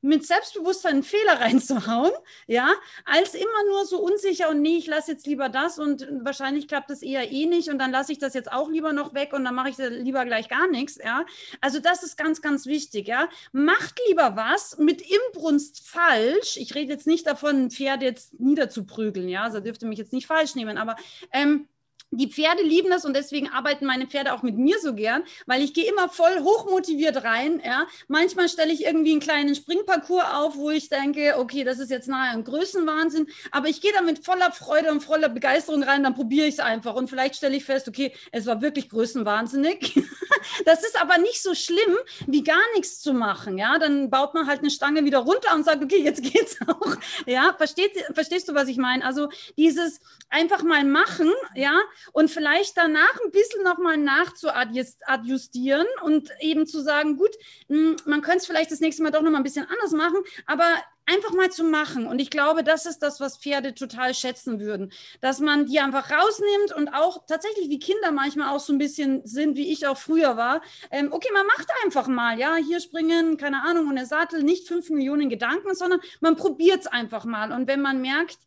mit 0.00 0.26
Selbstbewusstsein 0.26 0.94
einen 0.94 1.02
Fehler 1.02 1.34
reinzuhauen, 1.40 2.12
ja, 2.46 2.68
als 3.04 3.34
immer 3.34 3.64
nur 3.68 3.84
so 3.84 3.98
unsicher 3.98 4.50
und 4.50 4.62
nee, 4.62 4.76
ich 4.76 4.86
lasse 4.86 5.12
jetzt 5.12 5.26
lieber 5.26 5.48
das 5.48 5.78
und 5.78 6.06
wahrscheinlich 6.22 6.68
klappt 6.68 6.90
das 6.90 7.02
eher 7.02 7.30
eh 7.30 7.46
nicht 7.46 7.68
und 7.68 7.78
dann 7.78 7.90
lasse 7.90 8.12
ich 8.12 8.18
das 8.18 8.34
jetzt 8.34 8.52
auch 8.52 8.70
lieber 8.70 8.92
noch 8.92 9.14
weg 9.14 9.32
und 9.32 9.44
dann 9.44 9.54
mache 9.54 9.70
ich 9.70 9.76
lieber 9.78 10.24
gleich 10.24 10.48
gar 10.48 10.68
nichts, 10.68 10.98
ja. 11.02 11.24
Also 11.60 11.80
das 11.80 12.02
ist 12.02 12.16
ganz, 12.16 12.42
ganz 12.42 12.66
wichtig, 12.66 13.08
ja. 13.08 13.28
Macht 13.52 14.00
lieber 14.08 14.36
was 14.36 14.78
mit 14.78 15.02
Imbrunst 15.02 15.86
falsch. 15.88 16.56
Ich 16.56 16.74
rede 16.74 16.92
jetzt 16.92 17.06
nicht 17.06 17.26
davon, 17.26 17.64
ein 17.64 17.70
Pferd 17.70 18.02
jetzt 18.02 18.38
niederzuprügeln, 18.38 19.28
ja, 19.28 19.42
also 19.42 19.60
dürfte 19.60 19.86
mich 19.86 19.98
jetzt 19.98 20.12
nicht 20.12 20.26
falsch 20.26 20.54
nehmen, 20.54 20.78
aber 20.78 20.96
ähm, 21.32 21.68
die 22.10 22.28
Pferde 22.28 22.62
lieben 22.62 22.90
das 22.90 23.04
und 23.04 23.14
deswegen 23.14 23.48
arbeiten 23.48 23.84
meine 23.84 24.06
Pferde 24.06 24.32
auch 24.32 24.42
mit 24.42 24.56
mir 24.56 24.78
so 24.80 24.94
gern, 24.94 25.22
weil 25.46 25.62
ich 25.62 25.74
gehe 25.74 25.88
immer 25.88 26.08
voll 26.08 26.40
hochmotiviert 26.40 27.24
rein. 27.24 27.60
Ja. 27.64 27.86
Manchmal 28.08 28.48
stelle 28.48 28.72
ich 28.72 28.84
irgendwie 28.84 29.12
einen 29.12 29.20
kleinen 29.20 29.54
Springparcours 29.54 30.24
auf, 30.32 30.56
wo 30.56 30.70
ich 30.70 30.88
denke, 30.88 31.34
okay, 31.38 31.64
das 31.64 31.78
ist 31.78 31.90
jetzt 31.90 32.08
nahe 32.08 32.30
an 32.30 32.44
Größenwahnsinn, 32.44 33.26
aber 33.50 33.68
ich 33.68 33.80
gehe 33.80 33.92
da 33.92 34.02
mit 34.02 34.24
voller 34.24 34.52
Freude 34.52 34.90
und 34.90 35.02
voller 35.02 35.28
Begeisterung 35.28 35.82
rein, 35.82 36.02
dann 36.02 36.14
probiere 36.14 36.46
ich 36.46 36.54
es 36.54 36.60
einfach 36.60 36.94
und 36.94 37.10
vielleicht 37.10 37.36
stelle 37.36 37.56
ich 37.56 37.64
fest, 37.64 37.88
okay, 37.88 38.12
es 38.32 38.46
war 38.46 38.62
wirklich 38.62 38.88
größenwahnsinnig. 38.88 40.00
das 40.64 40.84
ist 40.84 41.00
aber 41.00 41.18
nicht 41.18 41.42
so 41.42 41.54
schlimm, 41.54 41.96
wie 42.26 42.44
gar 42.44 42.62
nichts 42.74 43.00
zu 43.00 43.12
machen. 43.12 43.58
Ja, 43.58 43.78
dann 43.78 44.10
baut 44.10 44.34
man 44.34 44.46
halt 44.46 44.60
eine 44.60 44.70
Stange 44.70 45.04
wieder 45.04 45.18
runter 45.18 45.54
und 45.54 45.64
sagt, 45.64 45.82
okay, 45.82 46.02
jetzt 46.02 46.22
geht's 46.22 46.58
auch. 46.66 46.96
Ja, 47.26 47.54
Versteht, 47.56 47.92
verstehst 48.14 48.48
du, 48.48 48.54
was 48.54 48.68
ich 48.68 48.76
meine? 48.76 49.04
Also 49.04 49.28
dieses 49.56 50.00
einfach 50.28 50.62
mal 50.62 50.84
machen, 50.84 51.32
ja, 51.54 51.80
und 52.12 52.30
vielleicht 52.30 52.76
danach 52.76 53.20
ein 53.24 53.30
bisschen 53.30 53.62
nochmal 53.62 53.96
nachzuadjustieren 53.96 55.86
und 56.02 56.30
eben 56.40 56.66
zu 56.66 56.80
sagen, 56.82 57.16
gut, 57.16 57.34
hm, 57.68 57.96
man 58.04 58.22
könnte 58.22 58.38
es 58.38 58.46
vielleicht 58.46 58.70
das 58.70 58.80
nächste 58.80 59.02
Mal 59.02 59.10
doch 59.10 59.22
nochmal 59.22 59.40
ein 59.40 59.44
bisschen 59.44 59.66
anders 59.68 59.92
machen, 59.92 60.18
aber 60.46 60.66
einfach 61.06 61.32
mal 61.32 61.50
zu 61.50 61.64
machen. 61.64 62.06
Und 62.06 62.18
ich 62.18 62.30
glaube, 62.30 62.64
das 62.64 62.84
ist 62.84 62.98
das, 62.98 63.20
was 63.20 63.38
Pferde 63.38 63.74
total 63.74 64.12
schätzen 64.14 64.60
würden. 64.60 64.92
Dass 65.20 65.40
man 65.40 65.66
die 65.66 65.78
einfach 65.80 66.10
rausnimmt 66.10 66.72
und 66.76 66.88
auch 66.88 67.24
tatsächlich 67.26 67.70
wie 67.70 67.78
Kinder 67.78 68.10
manchmal 68.10 68.54
auch 68.54 68.60
so 68.60 68.72
ein 68.72 68.78
bisschen 68.78 69.24
sind, 69.24 69.56
wie 69.56 69.72
ich 69.72 69.86
auch 69.86 69.96
früher 69.96 70.36
war. 70.36 70.60
Ähm, 70.90 71.12
okay, 71.12 71.28
man 71.32 71.46
macht 71.46 71.68
einfach 71.84 72.08
mal, 72.08 72.38
ja, 72.38 72.56
hier 72.56 72.80
springen, 72.80 73.36
keine 73.36 73.62
Ahnung, 73.62 73.88
und 73.88 73.96
der 73.96 74.06
Sattel, 74.06 74.42
nicht 74.42 74.66
fünf 74.66 74.90
Millionen 74.90 75.28
Gedanken, 75.28 75.74
sondern 75.74 76.00
man 76.20 76.36
probiert 76.36 76.80
es 76.80 76.86
einfach 76.86 77.24
mal. 77.24 77.52
Und 77.52 77.68
wenn 77.68 77.80
man 77.80 78.00
merkt, 78.00 78.38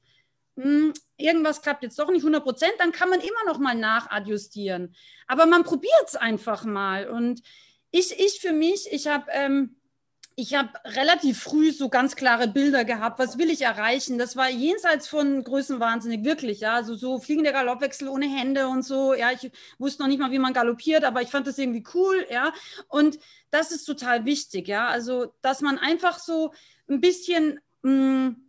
hm, 0.58 0.94
irgendwas 1.16 1.62
klappt 1.62 1.84
jetzt 1.84 1.98
doch 1.98 2.12
nicht 2.12 2.24
100 2.24 2.44
Prozent, 2.44 2.74
dann 2.80 2.92
kann 2.92 3.10
man 3.10 3.22
immer 3.22 3.46
noch 3.46 3.60
mal 3.60 3.76
nachadjustieren. 3.76 4.94
Aber 5.28 5.46
man 5.46 5.64
probiert 5.64 6.06
es 6.08 6.18
einfach 6.18 6.66
mal. 6.66 7.08
Und 7.08 7.42
ich, 7.92 8.20
ich 8.20 8.42
für 8.42 8.52
mich, 8.52 8.92
ich 8.92 9.08
habe... 9.08 9.26
Ähm, 9.32 9.76
ich 10.40 10.56
habe 10.56 10.70
relativ 10.86 11.44
früh 11.44 11.72
so 11.72 11.90
ganz 11.90 12.16
klare 12.16 12.48
Bilder 12.48 12.86
gehabt, 12.86 13.20
was 13.20 13.38
will 13.38 13.50
ich 13.50 13.64
erreichen. 13.64 14.18
Das 14.18 14.38
war 14.38 14.50
jenseits 14.50 15.08
von 15.08 15.44
Größenwahnsinnig, 15.44 16.24
wirklich, 16.24 16.62
ja. 16.62 16.76
Also 16.76 16.96
so 16.96 17.20
fliegende 17.20 17.52
Galoppwechsel 17.52 18.08
ohne 18.08 18.28
Hände 18.28 18.68
und 18.68 18.84
so. 18.84 19.14
Ja, 19.14 19.32
ich 19.32 19.52
wusste 19.80 20.02
noch 20.02 20.08
nicht 20.08 20.20
mal, 20.20 20.32
wie 20.32 20.40
man 20.40 20.54
galoppiert, 20.54 21.04
aber 21.04 21.22
ich 21.22 21.30
fand 21.30 21.46
das 21.46 21.58
irgendwie 21.58 21.84
cool, 21.94 22.26
ja. 22.32 22.54
Und 22.88 23.20
das 23.52 23.72
ist 23.72 23.84
total 23.84 24.24
wichtig, 24.24 24.70
ja. 24.70 24.88
Also, 24.88 25.34
dass 25.42 25.60
man 25.62 25.78
einfach 25.78 26.20
so 26.20 26.54
ein 26.88 27.02
bisschen. 27.02 27.60
Mh, 27.82 27.92
hm, 27.92 28.49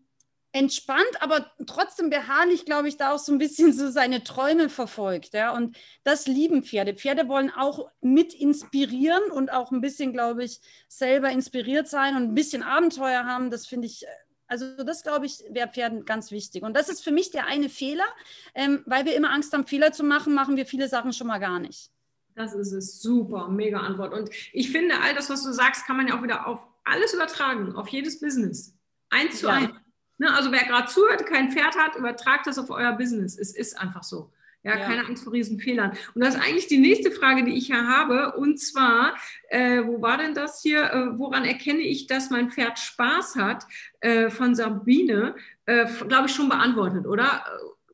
entspannt, 0.52 1.10
aber 1.20 1.50
trotzdem 1.66 2.10
beharrlich, 2.10 2.64
glaube 2.64 2.88
ich, 2.88 2.96
da 2.96 3.12
auch 3.12 3.18
so 3.18 3.32
ein 3.32 3.38
bisschen 3.38 3.72
so 3.72 3.90
seine 3.90 4.24
Träume 4.24 4.68
verfolgt. 4.68 5.32
Ja? 5.32 5.54
Und 5.54 5.76
das 6.02 6.26
lieben 6.26 6.64
Pferde. 6.64 6.94
Pferde 6.94 7.28
wollen 7.28 7.50
auch 7.50 7.90
mit 8.00 8.34
inspirieren 8.34 9.30
und 9.30 9.52
auch 9.52 9.70
ein 9.70 9.80
bisschen, 9.80 10.12
glaube 10.12 10.44
ich, 10.44 10.60
selber 10.88 11.30
inspiriert 11.30 11.88
sein 11.88 12.16
und 12.16 12.24
ein 12.24 12.34
bisschen 12.34 12.62
Abenteuer 12.62 13.24
haben. 13.24 13.50
Das 13.50 13.66
finde 13.66 13.86
ich, 13.86 14.04
also 14.48 14.82
das, 14.82 15.04
glaube 15.04 15.26
ich, 15.26 15.44
wäre 15.50 15.68
Pferden 15.68 16.04
ganz 16.04 16.32
wichtig. 16.32 16.64
Und 16.64 16.76
das 16.76 16.88
ist 16.88 17.04
für 17.04 17.12
mich 17.12 17.30
der 17.30 17.46
eine 17.46 17.68
Fehler, 17.68 18.06
ähm, 18.54 18.82
weil 18.86 19.04
wir 19.04 19.14
immer 19.14 19.30
Angst 19.30 19.52
haben, 19.52 19.66
Fehler 19.66 19.92
zu 19.92 20.02
machen, 20.02 20.34
machen 20.34 20.56
wir 20.56 20.66
viele 20.66 20.88
Sachen 20.88 21.12
schon 21.12 21.28
mal 21.28 21.38
gar 21.38 21.60
nicht. 21.60 21.90
Das 22.34 22.54
ist 22.54 22.72
es. 22.72 23.00
Super, 23.00 23.48
mega 23.48 23.78
Antwort. 23.78 24.12
Und 24.12 24.30
ich 24.52 24.72
finde, 24.72 24.96
all 25.00 25.14
das, 25.14 25.30
was 25.30 25.44
du 25.44 25.52
sagst, 25.52 25.86
kann 25.86 25.96
man 25.96 26.08
ja 26.08 26.18
auch 26.18 26.22
wieder 26.22 26.46
auf 26.46 26.66
alles 26.84 27.14
übertragen, 27.14 27.76
auf 27.76 27.88
jedes 27.88 28.18
Business. 28.18 28.74
Eins 29.10 29.38
zu 29.40 29.46
ja. 29.46 29.54
eins. 29.54 29.70
Ne, 30.20 30.30
also 30.34 30.52
wer 30.52 30.64
gerade 30.64 30.86
zuhört, 30.86 31.24
kein 31.24 31.50
Pferd 31.50 31.78
hat, 31.78 31.96
übertragt 31.96 32.46
das 32.46 32.58
auf 32.58 32.68
euer 32.68 32.92
Business. 32.92 33.38
Es 33.38 33.56
ist 33.56 33.80
einfach 33.80 34.02
so. 34.02 34.30
Ja, 34.62 34.76
ja, 34.76 34.84
keine 34.84 35.06
Angst 35.06 35.24
vor 35.24 35.32
Riesenfehlern. 35.32 35.92
Und 36.14 36.22
das 36.22 36.34
ist 36.34 36.42
eigentlich 36.42 36.66
die 36.66 36.76
nächste 36.76 37.10
Frage, 37.10 37.42
die 37.42 37.54
ich 37.56 37.68
hier 37.68 37.88
habe. 37.88 38.36
Und 38.36 38.60
zwar, 38.60 39.14
äh, 39.48 39.82
wo 39.82 40.02
war 40.02 40.18
denn 40.18 40.34
das 40.34 40.60
hier? 40.60 40.82
Äh, 40.92 41.18
woran 41.18 41.46
erkenne 41.46 41.80
ich, 41.80 42.06
dass 42.06 42.28
mein 42.28 42.50
Pferd 42.50 42.78
Spaß 42.78 43.36
hat? 43.36 43.64
Äh, 44.00 44.28
von 44.28 44.54
Sabine, 44.54 45.36
äh, 45.64 45.86
glaube 46.06 46.28
ich, 46.28 46.34
schon 46.34 46.50
beantwortet, 46.50 47.06
oder? 47.06 47.42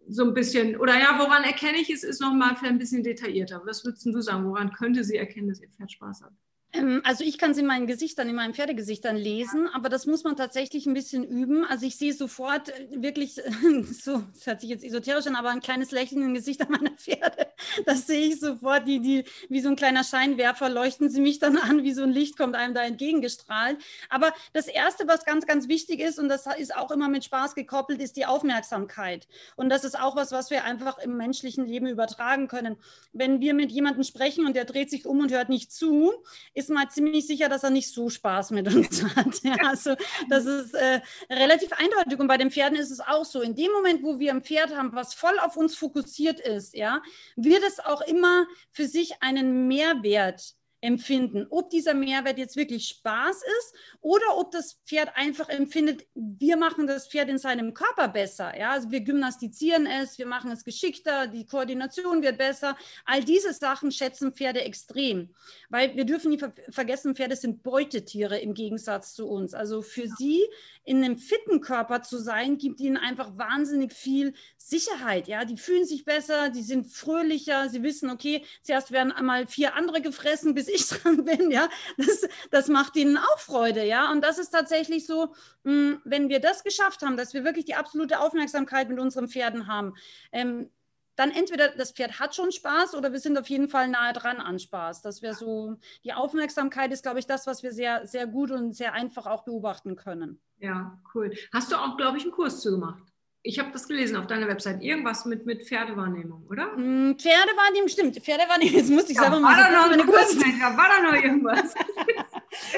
So 0.09 0.25
ein 0.25 0.35
bisschen. 0.35 0.77
Oder 0.79 0.99
ja, 0.99 1.21
woran 1.21 1.45
erkenne 1.45 1.79
ich 1.79 1.91
es, 1.91 2.03
ist 2.03 2.21
nochmal 2.21 2.57
ein 2.61 2.79
bisschen 2.79 3.05
detaillierter. 3.05 3.63
Was 3.65 3.85
würdest 3.85 4.05
du 4.05 4.21
sagen? 4.21 4.47
Woran 4.47 4.73
könnte 4.73 5.05
sie 5.05 5.17
erkennen, 5.17 5.47
dass 5.47 5.61
ihr 5.61 5.69
Pferd 5.69 5.93
Spaß 5.93 6.23
hat? 6.23 6.33
Ähm, 6.77 7.01
also 7.05 7.25
ich 7.25 7.39
kann 7.39 7.53
es 7.53 7.59
in 7.59 7.67
meinen 7.67 7.87
Gesichtern, 7.87 8.29
in 8.29 8.35
meinen 8.35 8.55
Pferdegesichtern 8.55 9.17
lesen, 9.17 9.69
aber 9.73 9.89
das 9.89 10.07
muss 10.07 10.25
man 10.25 10.37
tatsächlich 10.37 10.87
ein 10.87 10.95
bisschen 10.95 11.25
üben. 11.25 11.65
Also 11.65 11.87
ich 11.87 11.97
sehe 11.97 12.13
sofort 12.13 12.69
äh, 12.69 12.89
wirklich, 13.03 13.35
so, 13.93 14.23
das 14.35 14.47
hört 14.47 14.61
sich 14.61 14.71
jetzt 14.71 14.85
esoterisch 14.85 15.27
an, 15.27 15.37
aber 15.37 15.51
ein 15.51 15.61
kleines 15.61 15.91
Lächeln 15.91 16.23
im 16.23 16.35
Gesicht 16.35 16.69
meiner 16.69 16.91
Pferde. 16.93 17.47
Das 17.85 18.07
sehe 18.07 18.29
ich 18.29 18.41
sofort, 18.41 18.87
die, 18.87 19.01
die, 19.01 19.25
wie 19.49 19.61
so 19.61 19.69
ein 19.69 19.77
kleiner 19.77 20.05
Scheinwerfer 20.05 20.69
leuchten 20.69 21.09
sie 21.09 21.21
mich 21.21 21.39
dann 21.39 21.57
an, 21.57 21.83
wie 21.83 21.93
so 21.93 22.03
ein 22.03 22.11
Licht 22.11 22.37
kommt 22.37 22.55
einem 22.55 22.75
da 22.75 22.83
entgegengestrahlt. 22.83 23.79
Aber 24.09 24.33
das 24.53 24.67
Erste, 24.67 25.07
was 25.07 25.25
ganz, 25.25 25.47
ganz 25.47 25.69
wichtig 25.69 26.01
ist, 26.01 26.19
und 26.19 26.29
das 26.29 26.47
ist 26.59 26.75
auch 26.75 26.91
immer 26.91 27.09
mit 27.09 27.25
Spaß 27.25 27.55
gekoppelt, 27.55 28.01
ist 28.01 28.17
die 28.17 28.27
Aufmerksamkeit. 28.27 29.27
Und 29.57 29.69
das 29.69 29.85
ist 29.85 29.99
auch 29.99 30.17
was, 30.17 30.33
was 30.33 30.51
wir 30.51 30.65
einfach 30.65 30.99
im 30.99 31.17
menschlichen 31.17 31.67
Leben 31.67 31.87
übertragen 31.87 32.49
können. 32.49 32.77
Wenn 33.13 33.41
wir 33.41 33.55
mit 33.55 33.73
jemandem 33.73 34.05
sprechen 34.05 34.47
und 34.47 34.55
der 34.55 34.65
dreht 34.65 34.91
sich 34.91 35.07
um 35.07 35.21
und 35.21 35.33
hört 35.33 35.49
nicht 35.49 35.73
zu, 35.73 36.13
ist 36.55 36.66
mal 36.71 36.89
ziemlich 36.89 37.27
sicher, 37.27 37.49
dass 37.49 37.65
er 37.65 37.71
nicht 37.71 37.93
so 37.93 38.09
Spaß 38.09 38.51
mit 38.51 38.73
uns 38.73 39.03
hat. 39.17 39.43
Ja, 39.43 39.57
also 39.67 39.95
das 40.29 40.47
ist 40.47 40.75
äh, 40.75 41.01
relativ 41.31 41.73
eindeutig. 41.73 42.19
Und 42.19 42.29
bei 42.29 42.37
den 42.37 42.51
Pferden 42.51 42.79
ist 42.79 42.91
es 42.91 43.01
auch 43.01 43.25
so. 43.25 43.41
In 43.43 43.55
dem 43.55 43.73
Moment, 43.73 44.03
wo 44.03 44.19
wir 44.19 44.33
ein 44.33 44.43
Pferd 44.43 44.77
haben, 44.77 44.93
was 44.95 45.15
voll 45.15 45.39
auf 45.41 45.57
uns 45.57 45.77
fokussiert 45.77 46.41
ist, 46.41 46.75
ja, 46.75 47.03
wird 47.37 47.63
es 47.67 47.81
auch 47.81 48.03
immer 48.03 48.47
für 48.71 48.87
sich 48.87 49.23
einen 49.23 49.69
Mehrwert 49.69 50.55
empfinden. 50.87 51.47
Ob 51.51 51.71
dieser 51.71 51.95
Mehrwert 51.95 52.39
jetzt 52.39 52.57
wirklich 52.57 52.87
Spaß 52.87 53.37
ist 53.37 53.75
oder 54.01 54.37
ob 54.37 54.53
das 54.53 54.81
Pferd 54.87 55.11
einfach 55.17 55.49
empfindet, 55.49 56.07
wir 56.15 56.57
machen 56.57 56.87
das 56.87 57.09
Pferd 57.09 57.29
in 57.29 57.39
seinem 57.39 57.75
Körper 57.75 58.09
besser. 58.09 58.57
Ja? 58.57 58.71
Also 58.71 58.91
wir 58.93 59.01
gymnastizieren 59.01 59.87
es, 59.87 60.17
wir 60.17 60.27
machen 60.27 60.51
es 60.53 60.65
geschickter, 60.65 61.27
die 61.27 61.45
Koordination 61.45 62.23
wird 62.23 62.39
besser. 62.39 62.77
All 63.05 63.25
diese 63.25 63.53
Sachen 63.53 63.91
schätzen 63.91 64.33
Pferde 64.33 64.63
extrem, 64.63 65.35
weil 65.71 65.97
wir 65.97 66.05
dürfen 66.05 66.39
ver 66.39 66.53
vergessen, 66.71 67.17
Pferde 67.17 67.35
sind 67.35 67.65
Beutetiere 67.65 68.39
im 68.39 68.55
Gegensatz 68.55 69.15
zu 69.15 69.27
uns. 69.27 69.55
Also 69.55 69.83
für 69.83 70.07
sie 70.07 70.45
in 70.87 71.05
einem 71.05 71.19
fitten 71.19 71.61
Körper 71.61 72.03
zu 72.03 72.17
sein, 72.17 72.59
gibt 72.59 72.81
ihnen 72.81 72.97
einfach 72.97 73.37
wahnsinnig 73.37 73.93
viel 73.93 74.35
Sicherheit. 74.57 75.27
Ja, 75.27 75.45
die 75.45 75.57
fühlen 75.57 75.85
sich 75.85 76.05
besser, 76.05 76.49
die 76.49 76.63
sind 76.63 76.87
fröhlicher, 76.87 77.69
sie 77.69 77.83
wissen, 77.83 78.09
okay, 78.09 78.45
zuerst 78.63 78.93
werden 78.93 79.11
einmal 79.11 79.49
vier 79.49 79.75
andere 79.75 80.01
gefressen, 80.01 80.55
bis 80.55 80.69
ich 80.69 80.89
dran 80.89 81.25
bin. 81.25 81.51
Ja, 81.51 81.69
das, 81.99 82.27
das 82.53 82.69
macht 82.69 82.97
ihnen 82.97 83.19
auch 83.19 83.39
Freude. 83.41 83.85
Ja, 83.85 84.13
und 84.13 84.23
das 84.23 84.39
ist 84.39 84.51
tatsächlich 84.51 85.07
so, 85.07 85.35
hm, 85.65 86.01
wenn 86.05 86.29
wir 86.29 86.39
das 86.39 86.63
geschafft 86.63 87.03
haben, 87.03 87.17
dass 87.17 87.35
wir 87.35 87.45
wirklich 87.45 87.65
die 87.65 87.75
absolute 87.75 88.21
Aufmerksamkeit 88.21 88.89
mit 88.89 89.01
unseren 89.01 89.29
Pferden 89.29 89.67
haben, 89.67 89.95
ähm, 90.31 90.71
dann 91.17 91.31
entweder 91.31 91.69
das 91.69 91.93
Pferd 91.93 92.21
hat 92.21 92.35
schon 92.35 92.53
Spaß 92.53 92.95
oder 92.95 93.13
wir 93.13 93.19
sind 93.19 93.39
auf 93.39 93.49
jeden 93.49 93.69
Fall 93.69 93.89
nahe 93.89 94.13
dran 94.13 94.39
an 94.39 94.59
Spaß. 94.59 95.03
Das 95.03 95.23
wäre 95.23 95.35
so, 95.35 95.77
die 96.05 96.13
Aufmerksamkeit 96.13 96.93
ist, 96.93 97.03
glaube 97.03 97.19
ich, 97.19 97.27
das, 97.27 97.47
was 97.47 97.63
wir 97.63 97.73
sehr, 97.73 98.07
sehr 98.07 98.27
gut 98.27 98.51
und 98.51 98.75
sehr 98.75 98.93
einfach 98.93 99.27
auch 99.27 99.45
beobachten 99.45 99.97
können. 99.97 100.41
Ja, 100.59 100.99
cool. 101.15 101.33
Hast 101.53 101.73
du 101.73 101.77
auch, 101.77 101.97
glaube 101.97 102.19
ich, 102.19 102.25
einen 102.25 102.33
Kurs 102.33 102.61
zu 102.61 102.71
gemacht? 102.71 103.03
Ich 103.43 103.59
habe 103.61 103.71
das 103.71 103.87
gelesen 103.87 104.17
auf 104.17 104.27
deiner 104.27 104.49
Website. 104.49 104.83
Irgendwas 104.83 105.25
mit, 105.25 105.47
mit 105.47 105.63
Pferdewahrnehmung, 105.63 106.47
oder? 106.51 106.77
Mm, 106.77 107.17
Pferdewahrnehmung, 107.17 107.89
stimmt. 107.89 108.17
Pferdewahrnehmung, 108.17 108.75
jetzt 108.77 108.91
musste 108.91 109.13
ich 109.13 109.19
ja, 109.19 109.23
selber 109.23 109.41
mal 109.41 109.57
sagen, 109.57 109.91
meine 109.91 110.05
Kurs. 110.05 110.37
Da 110.37 110.77
war 110.77 110.89
da 110.89 111.03
noch 111.03 111.23
irgendwas. 111.23 111.75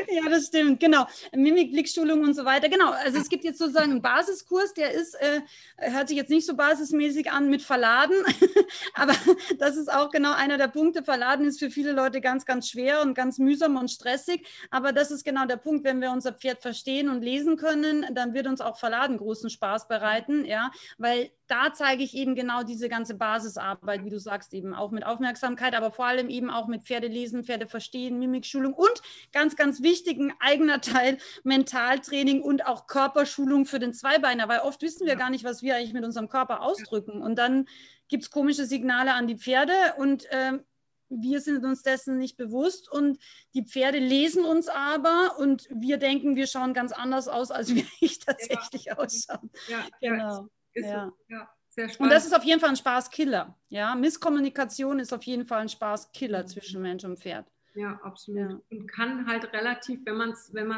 ja, 0.08 0.28
das 0.28 0.46
stimmt, 0.46 0.80
genau. 0.80 1.06
Mimik, 1.34 1.72
Blickschulung 1.72 2.22
und 2.22 2.34
so 2.34 2.44
weiter. 2.44 2.68
Genau, 2.68 2.90
also 2.90 3.18
es 3.18 3.28
gibt 3.28 3.44
jetzt 3.44 3.58
sozusagen 3.58 3.90
einen 3.90 4.02
Basiskurs, 4.02 4.74
der 4.74 4.92
ist, 4.92 5.14
äh, 5.14 5.40
hört 5.76 6.08
sich 6.08 6.16
jetzt 6.16 6.30
nicht 6.30 6.46
so 6.46 6.54
basismäßig 6.54 7.30
an 7.30 7.48
mit 7.50 7.62
Verladen, 7.62 8.16
aber 8.94 9.14
das 9.58 9.76
ist 9.76 9.92
auch 9.92 10.10
genau 10.10 10.32
einer 10.32 10.58
der 10.58 10.68
Punkte. 10.68 11.02
Verladen 11.02 11.46
ist 11.46 11.58
für 11.58 11.70
viele 11.70 11.92
Leute 11.92 12.20
ganz, 12.20 12.44
ganz 12.44 12.68
schwer 12.68 13.02
und 13.02 13.14
ganz 13.14 13.38
mühsam 13.38 13.76
und 13.76 13.90
stressig, 13.90 14.46
aber 14.70 14.92
das 14.92 15.10
ist 15.10 15.24
genau 15.24 15.46
der 15.46 15.56
Punkt, 15.56 15.84
wenn 15.84 16.00
wir 16.00 16.10
unser 16.10 16.32
Pferd 16.32 16.62
verstehen 16.62 17.08
und 17.08 17.22
lesen 17.22 17.56
können, 17.56 18.06
dann 18.12 18.34
wird 18.34 18.46
uns 18.46 18.60
auch 18.60 18.78
Verladen 18.78 19.16
großen 19.18 19.50
Spaß 19.50 19.88
bereiten, 19.88 20.44
ja, 20.44 20.70
weil 20.98 21.30
da 21.48 21.72
zeige 21.72 22.02
ich 22.02 22.14
eben 22.14 22.34
genau 22.34 22.62
diese 22.62 22.88
ganze 22.88 23.14
Basisarbeit, 23.14 24.04
wie 24.04 24.10
du 24.10 24.18
sagst, 24.18 24.52
eben 24.52 24.74
auch 24.74 24.90
mit 24.90 25.04
Aufmerksamkeit, 25.04 25.74
aber 25.74 25.90
vor 25.90 26.04
allem 26.04 26.28
eben 26.28 26.50
auch 26.50 26.68
mit 26.68 26.84
Pferde 26.84 27.08
lesen, 27.08 27.42
Pferde 27.42 27.66
verstehen, 27.66 28.18
Mimikschulung 28.18 28.74
und 28.74 29.02
ganz, 29.32 29.56
ganz 29.56 29.67
wichtig, 29.82 30.18
ein 30.18 30.32
eigener 30.40 30.80
Teil 30.80 31.18
Mentaltraining 31.44 32.42
und 32.42 32.66
auch 32.66 32.86
Körperschulung 32.86 33.66
für 33.66 33.78
den 33.78 33.94
Zweibeiner, 33.94 34.48
weil 34.48 34.60
oft 34.60 34.82
wissen 34.82 35.06
wir 35.06 35.16
gar 35.16 35.30
nicht, 35.30 35.44
was 35.44 35.62
wir 35.62 35.76
eigentlich 35.76 35.92
mit 35.92 36.04
unserem 36.04 36.28
Körper 36.28 36.62
ausdrücken. 36.62 37.22
Und 37.22 37.36
dann 37.36 37.68
gibt 38.08 38.24
es 38.24 38.30
komische 38.30 38.64
Signale 38.64 39.12
an 39.12 39.26
die 39.26 39.36
Pferde 39.36 39.74
und 39.98 40.24
äh, 40.30 40.58
wir 41.10 41.40
sind 41.40 41.64
uns 41.64 41.82
dessen 41.82 42.18
nicht 42.18 42.36
bewusst 42.36 42.90
und 42.90 43.18
die 43.54 43.64
Pferde 43.64 43.98
lesen 43.98 44.44
uns 44.44 44.68
aber 44.68 45.36
und 45.38 45.66
wir 45.70 45.96
denken, 45.96 46.36
wir 46.36 46.46
schauen 46.46 46.74
ganz 46.74 46.92
anders 46.92 47.28
aus, 47.28 47.50
als 47.50 47.74
wir 47.74 47.84
tatsächlich 48.26 48.86
ja. 48.86 48.98
ausschauen. 48.98 49.50
Ja, 49.68 49.86
genau. 50.00 50.48
Ja. 50.74 51.12
ja. 51.28 51.48
Und 51.98 52.10
das 52.10 52.26
ist 52.26 52.34
auf 52.34 52.44
jeden 52.44 52.60
Fall 52.60 52.70
ein 52.70 52.76
Spaßkiller. 52.76 53.56
Ja, 53.68 53.94
Misskommunikation 53.94 54.98
ist 54.98 55.12
auf 55.12 55.22
jeden 55.22 55.46
Fall 55.46 55.60
ein 55.60 55.68
Spaßkiller 55.68 56.42
mhm. 56.42 56.46
zwischen 56.48 56.82
Mensch 56.82 57.04
und 57.04 57.18
Pferd. 57.18 57.46
Ja, 57.74 58.00
absolut. 58.02 58.50
Ja. 58.50 58.60
Und 58.70 58.88
kann 58.88 59.26
halt 59.26 59.52
relativ, 59.52 60.00
wenn 60.04 60.16
man 60.16 60.30
es 60.30 60.50
wenn 60.52 60.68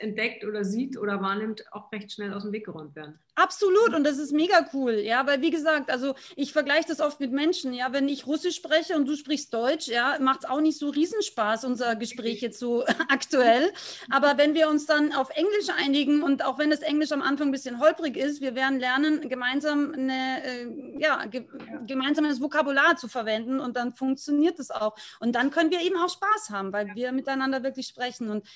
entdeckt 0.00 0.44
oder 0.44 0.64
sieht 0.64 0.96
oder 0.98 1.20
wahrnimmt, 1.20 1.64
auch 1.72 1.90
recht 1.92 2.12
schnell 2.12 2.32
aus 2.32 2.42
dem 2.42 2.52
Weg 2.52 2.66
geräumt 2.66 2.94
werden. 2.94 3.18
Absolut 3.34 3.94
und 3.94 4.04
das 4.04 4.18
ist 4.18 4.32
mega 4.32 4.68
cool, 4.72 4.94
ja, 4.94 5.24
weil 5.24 5.40
wie 5.42 5.50
gesagt, 5.50 5.92
also 5.92 6.16
ich 6.34 6.52
vergleiche 6.52 6.88
das 6.88 7.00
oft 7.00 7.20
mit 7.20 7.30
Menschen, 7.30 7.72
ja, 7.72 7.92
wenn 7.92 8.08
ich 8.08 8.26
Russisch 8.26 8.56
spreche 8.56 8.96
und 8.96 9.06
du 9.06 9.14
sprichst 9.14 9.54
Deutsch, 9.54 9.86
ja, 9.86 10.16
macht 10.20 10.40
es 10.42 10.50
auch 10.50 10.60
nicht 10.60 10.76
so 10.76 10.90
Riesenspaß, 10.90 11.64
unser 11.64 11.94
Gespräch 11.94 12.40
jetzt 12.40 12.58
so 12.58 12.84
aktuell, 13.08 13.72
aber 14.10 14.38
wenn 14.38 14.54
wir 14.54 14.68
uns 14.68 14.86
dann 14.86 15.12
auf 15.12 15.30
Englisch 15.30 15.68
einigen 15.76 16.24
und 16.24 16.44
auch 16.44 16.58
wenn 16.58 16.70
das 16.70 16.80
Englisch 16.80 17.12
am 17.12 17.22
Anfang 17.22 17.48
ein 17.48 17.52
bisschen 17.52 17.78
holprig 17.78 18.16
ist, 18.16 18.40
wir 18.40 18.56
werden 18.56 18.80
lernen, 18.80 19.28
gemeinsam 19.28 19.92
eine, 19.92 20.44
äh, 20.44 20.98
ja, 20.98 21.24
ge 21.26 21.46
gemeinsames 21.86 22.40
Vokabular 22.40 22.96
zu 22.96 23.06
verwenden 23.06 23.60
und 23.60 23.76
dann 23.76 23.92
funktioniert 23.92 24.58
es 24.58 24.72
auch 24.72 24.96
und 25.20 25.36
dann 25.36 25.50
können 25.50 25.70
wir 25.70 25.80
eben 25.80 25.96
auch 25.96 26.07
Spaß 26.08 26.50
haben, 26.50 26.72
weil 26.72 26.94
wir 26.94 27.12
miteinander 27.12 27.62
wirklich 27.62 27.86
sprechen. 27.86 28.30
Und 28.30 28.46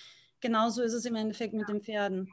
genauso 0.41 0.83
ist 0.83 0.93
es 0.93 1.05
im 1.05 1.15
Endeffekt 1.15 1.55
mit 1.55 1.69
den 1.69 1.83
Pferden. 1.83 2.33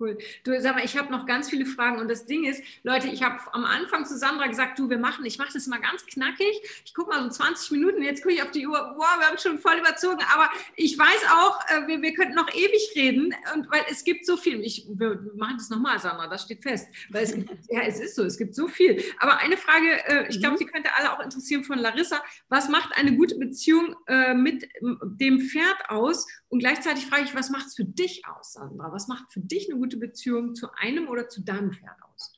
Cool. 0.00 0.16
Du 0.44 0.58
sag 0.60 0.76
mal, 0.76 0.84
ich 0.84 0.96
habe 0.96 1.10
noch 1.10 1.26
ganz 1.26 1.50
viele 1.50 1.66
Fragen 1.66 1.98
und 1.98 2.08
das 2.08 2.24
Ding 2.24 2.44
ist, 2.44 2.62
Leute, 2.84 3.08
ich 3.08 3.22
habe 3.24 3.40
am 3.52 3.64
Anfang 3.64 4.06
zu 4.06 4.16
Sandra 4.16 4.46
gesagt, 4.46 4.78
du, 4.78 4.88
wir 4.88 4.98
machen, 4.98 5.24
ich 5.24 5.38
mache 5.38 5.52
das 5.52 5.66
mal 5.66 5.80
ganz 5.80 6.06
knackig. 6.06 6.60
Ich 6.84 6.94
gucke 6.94 7.10
mal 7.10 7.22
so 7.24 7.30
20 7.30 7.72
Minuten, 7.72 8.02
jetzt 8.02 8.22
gucke 8.22 8.34
ich 8.34 8.42
auf 8.42 8.52
die 8.52 8.66
Uhr, 8.66 8.94
wow, 8.96 9.18
wir 9.18 9.26
haben 9.26 9.38
schon 9.38 9.58
voll 9.58 9.76
überzogen, 9.78 10.20
aber 10.32 10.50
ich 10.76 10.96
weiß 10.96 11.24
auch, 11.32 11.60
äh, 11.68 11.88
wir, 11.88 12.00
wir 12.00 12.14
könnten 12.14 12.34
noch 12.34 12.48
ewig 12.54 12.92
reden 12.94 13.34
und 13.54 13.70
weil 13.72 13.82
es 13.90 14.04
gibt 14.04 14.24
so 14.24 14.36
viel. 14.36 14.60
Ich, 14.60 14.86
wir 14.88 15.20
machen 15.34 15.56
das 15.58 15.68
nochmal, 15.68 15.98
Sandra, 15.98 16.28
das 16.28 16.42
steht 16.42 16.62
fest. 16.62 16.88
Weil 17.10 17.24
es, 17.24 17.32
ja, 17.68 17.80
es 17.82 17.98
ist 17.98 18.14
so, 18.14 18.22
es 18.22 18.38
gibt 18.38 18.54
so 18.54 18.68
viel. 18.68 19.02
Aber 19.18 19.38
eine 19.38 19.56
Frage, 19.56 20.04
äh, 20.06 20.28
ich 20.28 20.38
glaube, 20.38 20.54
mhm. 20.54 20.58
die 20.60 20.66
könnte 20.66 20.90
alle 20.96 21.12
auch 21.12 21.20
interessieren 21.20 21.64
von 21.64 21.78
Larissa. 21.78 22.22
Was 22.48 22.68
macht 22.68 22.96
eine 22.96 23.16
gute 23.16 23.36
Beziehung 23.36 23.96
äh, 24.06 24.34
mit 24.34 24.68
dem 24.80 25.40
Pferd 25.40 25.88
aus? 25.88 26.26
Und 26.48 26.60
gleichzeitig 26.60 27.06
frage 27.06 27.24
ich, 27.24 27.34
was 27.34 27.50
macht 27.50 27.66
es 27.66 27.74
für 27.74 27.84
dich 27.84 28.22
aus, 28.26 28.54
Sandra? 28.54 28.92
Was 28.92 29.08
macht 29.08 29.32
für 29.32 29.40
dich 29.40 29.68
eine 29.68 29.78
gute 29.78 29.87
Beziehung 29.96 30.54
zu 30.54 30.72
einem 30.74 31.08
oder 31.08 31.28
zu 31.28 31.42
deinem 31.42 31.72
Pferd 31.72 31.96
aus? 32.02 32.37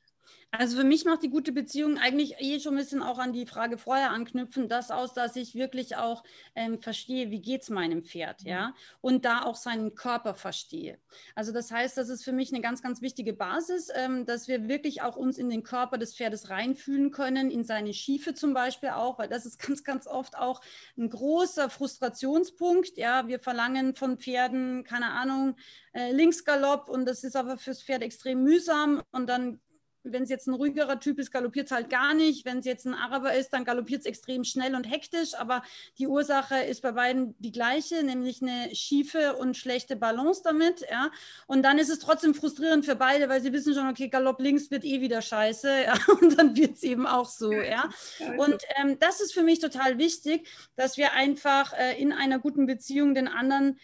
Also 0.53 0.77
für 0.77 0.83
mich 0.83 1.05
macht 1.05 1.23
die 1.23 1.29
gute 1.29 1.53
Beziehung 1.53 1.97
eigentlich 1.97 2.35
eh 2.39 2.59
schon 2.59 2.73
ein 2.73 2.77
bisschen 2.77 3.01
auch 3.01 3.19
an 3.19 3.31
die 3.31 3.45
Frage 3.45 3.77
vorher 3.77 4.11
anknüpfen, 4.11 4.67
das 4.67 4.91
aus, 4.91 5.13
dass 5.13 5.37
ich 5.37 5.55
wirklich 5.55 5.95
auch 5.95 6.25
ähm, 6.55 6.81
verstehe, 6.81 7.31
wie 7.31 7.41
geht 7.41 7.61
es 7.61 7.69
meinem 7.69 8.03
Pferd, 8.03 8.41
ja, 8.41 8.67
mhm. 8.67 8.73
und 8.99 9.25
da 9.25 9.43
auch 9.43 9.55
seinen 9.55 9.95
Körper 9.95 10.33
verstehe. 10.33 10.99
Also 11.35 11.53
das 11.53 11.71
heißt, 11.71 11.97
das 11.97 12.09
ist 12.09 12.25
für 12.25 12.33
mich 12.33 12.51
eine 12.51 12.61
ganz, 12.61 12.83
ganz 12.83 13.01
wichtige 13.01 13.31
Basis, 13.31 13.87
ähm, 13.95 14.25
dass 14.25 14.49
wir 14.49 14.67
wirklich 14.67 15.01
auch 15.01 15.15
uns 15.15 15.37
in 15.37 15.49
den 15.49 15.63
Körper 15.63 15.97
des 15.97 16.17
Pferdes 16.17 16.49
reinfühlen 16.49 17.11
können, 17.11 17.49
in 17.49 17.63
seine 17.63 17.93
Schiefe 17.93 18.33
zum 18.33 18.53
Beispiel 18.53 18.89
auch, 18.89 19.19
weil 19.19 19.29
das 19.29 19.45
ist 19.45 19.57
ganz, 19.57 19.85
ganz 19.85 20.05
oft 20.05 20.37
auch 20.37 20.59
ein 20.97 21.09
großer 21.09 21.69
Frustrationspunkt. 21.69 22.97
Ja, 22.97 23.25
wir 23.29 23.39
verlangen 23.39 23.95
von 23.95 24.17
Pferden, 24.17 24.83
keine 24.83 25.11
Ahnung, 25.11 25.55
äh, 25.93 26.11
Linksgalopp 26.11 26.89
und 26.89 27.05
das 27.05 27.23
ist 27.23 27.37
aber 27.37 27.57
fürs 27.57 27.81
Pferd 27.81 28.01
extrem 28.01 28.43
mühsam 28.43 29.01
und 29.11 29.27
dann 29.27 29.61
wenn 30.03 30.23
es 30.23 30.29
jetzt 30.29 30.47
ein 30.47 30.53
ruhigerer 30.53 30.99
Typ 30.99 31.19
ist, 31.19 31.31
galoppiert 31.31 31.67
es 31.67 31.71
halt 31.71 31.89
gar 31.89 32.13
nicht. 32.13 32.45
Wenn 32.45 32.59
es 32.59 32.65
jetzt 32.65 32.85
ein 32.85 32.93
Araber 32.93 33.33
ist, 33.33 33.49
dann 33.49 33.65
galoppiert 33.65 34.01
es 34.01 34.05
extrem 34.05 34.43
schnell 34.43 34.75
und 34.75 34.89
hektisch. 34.89 35.33
Aber 35.35 35.63
die 35.97 36.07
Ursache 36.07 36.63
ist 36.63 36.81
bei 36.81 36.91
beiden 36.91 37.35
die 37.39 37.51
gleiche, 37.51 38.03
nämlich 38.03 38.41
eine 38.41 38.73
schiefe 38.75 39.35
und 39.35 39.57
schlechte 39.57 39.95
Balance 39.95 40.41
damit. 40.43 40.81
Ja? 40.89 41.11
Und 41.47 41.63
dann 41.63 41.77
ist 41.77 41.89
es 41.89 41.99
trotzdem 41.99 42.33
frustrierend 42.33 42.85
für 42.85 42.95
beide, 42.95 43.29
weil 43.29 43.41
sie 43.41 43.53
wissen 43.53 43.73
schon, 43.73 43.89
okay, 43.89 44.09
Galopp 44.09 44.41
links 44.41 44.71
wird 44.71 44.83
eh 44.83 45.01
wieder 45.01 45.21
scheiße. 45.21 45.71
Ja? 45.81 45.95
Und 46.21 46.37
dann 46.37 46.55
wird 46.55 46.75
es 46.75 46.83
eben 46.83 47.07
auch 47.07 47.27
so. 47.27 47.51
Ja? 47.51 47.89
Und 48.37 48.61
ähm, 48.77 48.97
das 48.99 49.19
ist 49.19 49.33
für 49.33 49.41
mich 49.41 49.59
total 49.59 49.97
wichtig, 49.97 50.47
dass 50.75 50.97
wir 50.97 51.13
einfach 51.13 51.73
äh, 51.73 51.99
in 51.99 52.11
einer 52.11 52.39
guten 52.39 52.65
Beziehung 52.65 53.15
den 53.15 53.27
anderen 53.27 53.79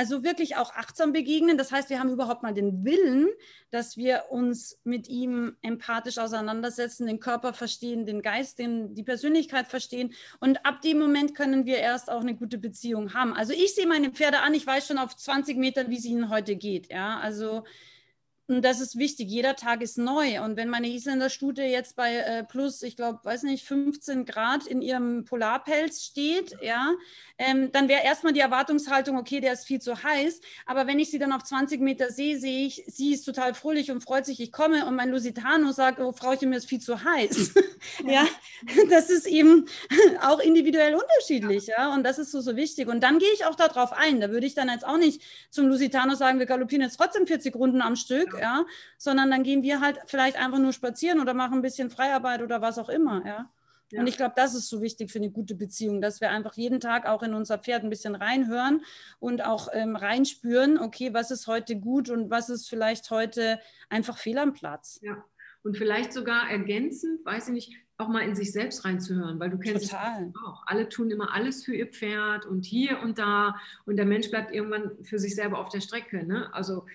also 0.00 0.24
wirklich 0.24 0.56
auch 0.56 0.72
achtsam 0.76 1.12
begegnen. 1.12 1.58
Das 1.58 1.72
heißt, 1.72 1.90
wir 1.90 2.00
haben 2.00 2.08
überhaupt 2.08 2.42
mal 2.42 2.54
den 2.54 2.86
Willen, 2.86 3.28
dass 3.70 3.98
wir 3.98 4.24
uns 4.30 4.80
mit 4.82 5.08
ihm 5.08 5.58
empathisch 5.60 6.16
auseinandersetzen, 6.16 7.06
den 7.06 7.20
Körper 7.20 7.52
verstehen, 7.52 8.06
den 8.06 8.22
Geist, 8.22 8.58
den, 8.58 8.94
die 8.94 9.02
Persönlichkeit 9.02 9.68
verstehen. 9.68 10.14
Und 10.38 10.64
ab 10.64 10.80
dem 10.80 10.98
Moment 10.98 11.34
können 11.34 11.66
wir 11.66 11.76
erst 11.76 12.10
auch 12.10 12.22
eine 12.22 12.34
gute 12.34 12.56
Beziehung 12.56 13.12
haben. 13.12 13.34
Also 13.34 13.52
ich 13.52 13.74
sehe 13.74 13.86
meine 13.86 14.08
Pferde 14.08 14.38
an, 14.40 14.54
ich 14.54 14.66
weiß 14.66 14.86
schon 14.86 14.96
auf 14.96 15.14
20 15.14 15.58
Metern, 15.58 15.90
wie 15.90 15.98
es 15.98 16.06
ihnen 16.06 16.30
heute 16.30 16.56
geht. 16.56 16.90
Ja, 16.90 17.20
also 17.20 17.64
und 18.50 18.62
das 18.62 18.80
ist 18.80 18.98
wichtig. 18.98 19.30
Jeder 19.30 19.54
Tag 19.54 19.80
ist 19.80 19.96
neu. 19.96 20.42
Und 20.42 20.56
wenn 20.56 20.68
meine 20.68 20.88
Isländer-Stute 20.88 21.62
jetzt 21.62 21.94
bei 21.94 22.16
äh, 22.16 22.42
plus, 22.42 22.82
ich 22.82 22.96
glaube, 22.96 23.20
weiß 23.22 23.44
nicht, 23.44 23.64
15 23.64 24.24
Grad 24.24 24.66
in 24.66 24.82
ihrem 24.82 25.24
Polarpelz 25.24 26.02
steht, 26.02 26.56
ja, 26.60 26.92
ähm, 27.38 27.70
dann 27.70 27.88
wäre 27.88 28.02
erstmal 28.04 28.32
die 28.32 28.40
Erwartungshaltung, 28.40 29.16
okay, 29.16 29.40
der 29.40 29.52
ist 29.52 29.66
viel 29.66 29.80
zu 29.80 30.02
heiß. 30.02 30.40
Aber 30.66 30.88
wenn 30.88 30.98
ich 30.98 31.10
sie 31.12 31.20
dann 31.20 31.32
auf 31.32 31.44
20 31.44 31.80
Meter 31.80 32.10
sehe, 32.10 32.40
sehe 32.40 32.66
ich, 32.66 32.82
sie 32.88 33.14
ist 33.14 33.24
total 33.24 33.54
fröhlich 33.54 33.92
und 33.92 34.02
freut 34.02 34.26
sich, 34.26 34.40
ich 34.40 34.50
komme. 34.50 34.84
Und 34.84 34.96
mein 34.96 35.10
Lusitano 35.10 35.70
sagt, 35.70 36.00
oh, 36.00 36.10
Frauchen, 36.10 36.50
mir 36.50 36.56
ist 36.56 36.68
viel 36.68 36.80
zu 36.80 37.04
heiß. 37.04 37.54
ja. 38.04 38.10
ja, 38.12 38.26
das 38.90 39.10
ist 39.10 39.28
eben 39.28 39.66
auch 40.22 40.40
individuell 40.40 40.96
unterschiedlich. 40.96 41.68
Ja. 41.68 41.76
ja, 41.78 41.94
und 41.94 42.02
das 42.02 42.18
ist 42.18 42.32
so, 42.32 42.40
so 42.40 42.56
wichtig. 42.56 42.88
Und 42.88 43.00
dann 43.04 43.20
gehe 43.20 43.32
ich 43.32 43.44
auch 43.44 43.54
darauf 43.54 43.92
ein. 43.92 44.20
Da 44.20 44.30
würde 44.30 44.46
ich 44.46 44.54
dann 44.54 44.68
jetzt 44.68 44.84
auch 44.84 44.98
nicht 44.98 45.22
zum 45.50 45.68
Lusitano 45.68 46.16
sagen, 46.16 46.40
wir 46.40 46.46
galoppieren 46.46 46.82
jetzt 46.82 46.96
trotzdem 46.96 47.28
40 47.28 47.54
Runden 47.54 47.80
am 47.80 47.94
Stück 47.94 48.39
ja, 48.40 48.64
sondern 48.98 49.30
dann 49.30 49.42
gehen 49.42 49.62
wir 49.62 49.80
halt 49.80 49.98
vielleicht 50.06 50.36
einfach 50.36 50.58
nur 50.58 50.72
spazieren 50.72 51.20
oder 51.20 51.34
machen 51.34 51.58
ein 51.58 51.62
bisschen 51.62 51.90
Freiarbeit 51.90 52.42
oder 52.42 52.60
was 52.60 52.78
auch 52.78 52.88
immer, 52.88 53.24
ja. 53.26 53.50
Ja. 53.92 54.00
Und 54.00 54.06
ich 54.06 54.16
glaube, 54.16 54.34
das 54.36 54.54
ist 54.54 54.68
so 54.68 54.82
wichtig 54.82 55.10
für 55.10 55.18
eine 55.18 55.30
gute 55.30 55.56
Beziehung, 55.56 56.00
dass 56.00 56.20
wir 56.20 56.30
einfach 56.30 56.54
jeden 56.54 56.78
Tag 56.78 57.06
auch 57.06 57.24
in 57.24 57.34
unser 57.34 57.58
Pferd 57.58 57.82
ein 57.82 57.90
bisschen 57.90 58.14
reinhören 58.14 58.82
und 59.18 59.44
auch 59.44 59.68
ähm, 59.72 59.96
reinspüren, 59.96 60.78
okay, 60.78 61.12
was 61.12 61.32
ist 61.32 61.48
heute 61.48 61.74
gut 61.74 62.08
und 62.08 62.30
was 62.30 62.50
ist 62.50 62.68
vielleicht 62.68 63.10
heute 63.10 63.58
einfach 63.88 64.16
fehl 64.16 64.38
am 64.38 64.52
Platz. 64.52 65.00
Ja, 65.02 65.24
und 65.62 65.76
vielleicht 65.76 66.12
sogar 66.12 66.48
ergänzend, 66.50 67.24
weiß 67.24 67.48
ich 67.48 67.54
nicht, 67.54 67.72
auch 67.98 68.08
mal 68.08 68.20
in 68.20 68.34
sich 68.34 68.52
selbst 68.52 68.84
reinzuhören, 68.84 69.38
weil 69.38 69.50
du 69.50 69.58
kennst 69.58 69.90
Total. 69.90 70.28
es 70.28 70.34
auch. 70.46 70.62
Alle 70.66 70.88
tun 70.88 71.10
immer 71.10 71.34
alles 71.34 71.64
für 71.64 71.74
ihr 71.74 71.86
Pferd 71.86 72.46
und 72.46 72.64
hier 72.64 73.00
und 73.00 73.18
da 73.18 73.56
und 73.84 73.96
der 73.96 74.06
Mensch 74.06 74.30
bleibt 74.30 74.54
irgendwann 74.54 74.92
für 75.02 75.18
sich 75.18 75.34
selber 75.34 75.58
auf 75.58 75.68
der 75.68 75.80
Strecke. 75.80 76.24
Ne? 76.24 76.48
Also 76.54 76.86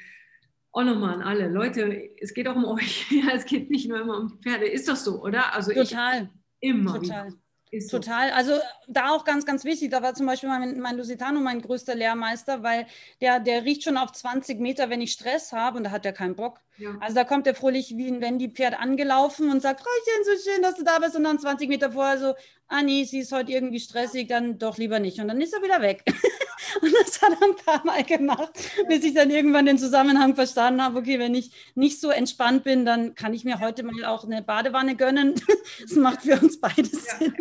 auch 0.75 0.83
nochmal 0.83 1.15
an 1.15 1.21
alle. 1.21 1.47
Leute, 1.47 2.09
es 2.19 2.33
geht 2.33 2.47
auch 2.47 2.55
um 2.55 2.65
euch. 2.65 3.05
Ja, 3.11 3.33
es 3.33 3.45
geht 3.45 3.69
nicht 3.69 3.88
nur 3.88 4.01
immer 4.01 4.17
um 4.17 4.27
die 4.27 4.38
Pferde. 4.38 4.67
Ist 4.67 4.89
doch 4.89 4.95
so, 4.95 5.21
oder? 5.21 5.53
Also 5.53 5.71
Total. 5.71 6.29
Ich, 6.59 6.69
immer. 6.69 6.99
Total. 6.99 7.33
Ist 7.71 7.89
Total. 7.89 8.29
So. 8.29 8.35
Also 8.35 8.53
da 8.88 9.09
auch 9.11 9.23
ganz, 9.23 9.45
ganz 9.45 9.63
wichtig. 9.63 9.89
Da 9.89 10.01
war 10.01 10.13
zum 10.13 10.25
Beispiel 10.25 10.49
mein, 10.49 10.79
mein 10.79 10.97
Lusitano 10.97 11.39
mein 11.39 11.61
größter 11.61 11.95
Lehrmeister, 11.95 12.61
weil 12.61 12.88
der, 13.21 13.39
der 13.39 13.63
riecht 13.63 13.83
schon 13.83 13.95
auf 13.95 14.11
20 14.11 14.59
Meter, 14.59 14.89
wenn 14.89 15.01
ich 15.01 15.13
Stress 15.13 15.53
habe 15.53 15.77
und 15.77 15.85
da 15.85 15.91
hat 15.91 16.05
er 16.05 16.13
keinen 16.13 16.35
Bock. 16.35 16.59
Ja. 16.77 16.97
Also 16.99 17.15
da 17.15 17.23
kommt 17.23 17.47
er 17.47 17.55
fröhlich 17.55 17.95
wie 17.95 18.09
ein 18.09 18.19
Wendy-Pferd 18.19 18.77
angelaufen 18.77 19.49
und 19.49 19.61
sagt, 19.61 19.79
Frauchen, 19.79 20.23
so 20.25 20.51
schön, 20.51 20.61
dass 20.61 20.75
du 20.75 20.83
da 20.83 20.99
bist. 20.99 21.15
Und 21.15 21.23
dann 21.23 21.39
20 21.39 21.69
Meter 21.69 21.93
vorher 21.93 22.17
so, 22.17 22.33
ah 22.67 22.81
nee, 22.81 23.05
sie 23.05 23.19
ist 23.19 23.31
heute 23.31 23.53
irgendwie 23.53 23.79
stressig, 23.79 24.27
dann 24.27 24.57
doch 24.57 24.77
lieber 24.77 24.99
nicht. 24.99 25.19
Und 25.21 25.29
dann 25.29 25.39
ist 25.39 25.53
er 25.53 25.63
wieder 25.63 25.81
weg. 25.81 26.03
Und 26.81 26.93
das 26.93 27.21
hat 27.21 27.31
er 27.39 27.47
ein 27.47 27.55
paar 27.55 27.85
Mal 27.85 28.03
gemacht, 28.03 28.51
bis 28.88 29.03
ich 29.03 29.13
dann 29.13 29.29
irgendwann 29.29 29.65
den 29.65 29.77
Zusammenhang 29.77 30.35
verstanden 30.35 30.83
habe, 30.83 30.99
okay, 30.99 31.19
wenn 31.19 31.35
ich 31.35 31.51
nicht 31.75 31.99
so 32.01 32.09
entspannt 32.09 32.63
bin, 32.63 32.85
dann 32.85 33.15
kann 33.15 33.33
ich 33.33 33.45
mir 33.45 33.59
heute 33.59 33.83
mal 33.83 34.05
auch 34.05 34.23
eine 34.25 34.41
Badewanne 34.41 34.95
gönnen. 34.95 35.35
Das 35.81 35.95
macht 35.95 36.21
für 36.21 36.39
uns 36.39 36.59
beide 36.59 36.85
Sinn. 36.85 37.33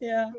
Ja, 0.00 0.08
ja. 0.08 0.32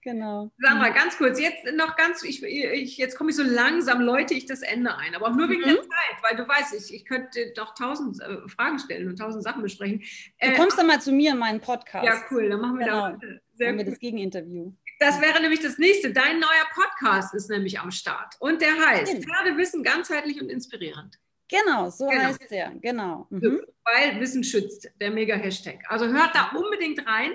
genau. 0.00 0.50
Sag 0.58 0.78
mal 0.78 0.92
ganz 0.92 1.16
kurz, 1.18 1.38
jetzt 1.38 1.64
noch 1.74 1.96
ganz, 1.96 2.22
ich, 2.22 2.42
ich, 2.42 2.96
jetzt 2.96 3.16
komme 3.16 3.30
ich 3.30 3.36
so 3.36 3.42
langsam, 3.42 4.00
läute 4.00 4.34
ich 4.34 4.46
das 4.46 4.62
Ende 4.62 4.96
ein, 4.96 5.14
aber 5.14 5.28
auch 5.28 5.34
nur 5.34 5.48
wegen 5.48 5.62
mhm. 5.62 5.66
der 5.66 5.82
Zeit, 5.82 6.22
weil 6.22 6.36
du 6.36 6.48
weißt, 6.48 6.74
ich, 6.74 6.94
ich 6.94 7.04
könnte 7.04 7.52
doch 7.54 7.74
tausend 7.74 8.20
äh, 8.20 8.48
Fragen 8.48 8.78
stellen 8.78 9.08
und 9.08 9.16
tausend 9.16 9.44
Sachen 9.44 9.62
besprechen. 9.62 10.02
Du 10.40 10.52
kommst 10.54 10.74
äh, 10.74 10.78
dann 10.78 10.86
mal 10.86 11.00
zu 11.00 11.12
mir 11.12 11.32
in 11.32 11.38
meinen 11.38 11.60
Podcast. 11.60 12.04
Ja, 12.04 12.22
cool, 12.30 12.48
dann 12.48 12.60
machen 12.60 12.78
wir 12.78 12.86
genau. 12.86 13.08
da 13.10 13.18
sehr 13.56 13.76
wir 13.76 13.84
das 13.84 13.98
Gegeninterview. 13.98 14.72
Das 14.98 15.20
wäre 15.20 15.40
nämlich 15.40 15.60
das 15.60 15.78
nächste. 15.78 16.12
Dein 16.12 16.38
neuer 16.38 16.66
Podcast 16.74 17.34
ist 17.34 17.50
nämlich 17.50 17.78
am 17.80 17.90
Start. 17.90 18.34
Und 18.40 18.60
der 18.62 18.74
heißt 18.74 19.12
genau. 19.12 19.26
Pferdewissen 19.26 19.82
ganzheitlich 19.82 20.40
und 20.40 20.48
inspirierend. 20.48 21.18
Genau, 21.48 21.90
so 21.90 22.08
genau. 22.08 22.22
heißt 22.22 22.50
er, 22.50 22.72
genau. 22.80 23.26
Mhm. 23.30 23.60
Weil 23.84 24.20
Wissen 24.20 24.42
schützt, 24.42 24.88
der 25.00 25.10
Mega-Hashtag. 25.10 25.84
Also 25.88 26.06
hört 26.06 26.34
da 26.34 26.50
unbedingt 26.56 27.06
rein. 27.06 27.32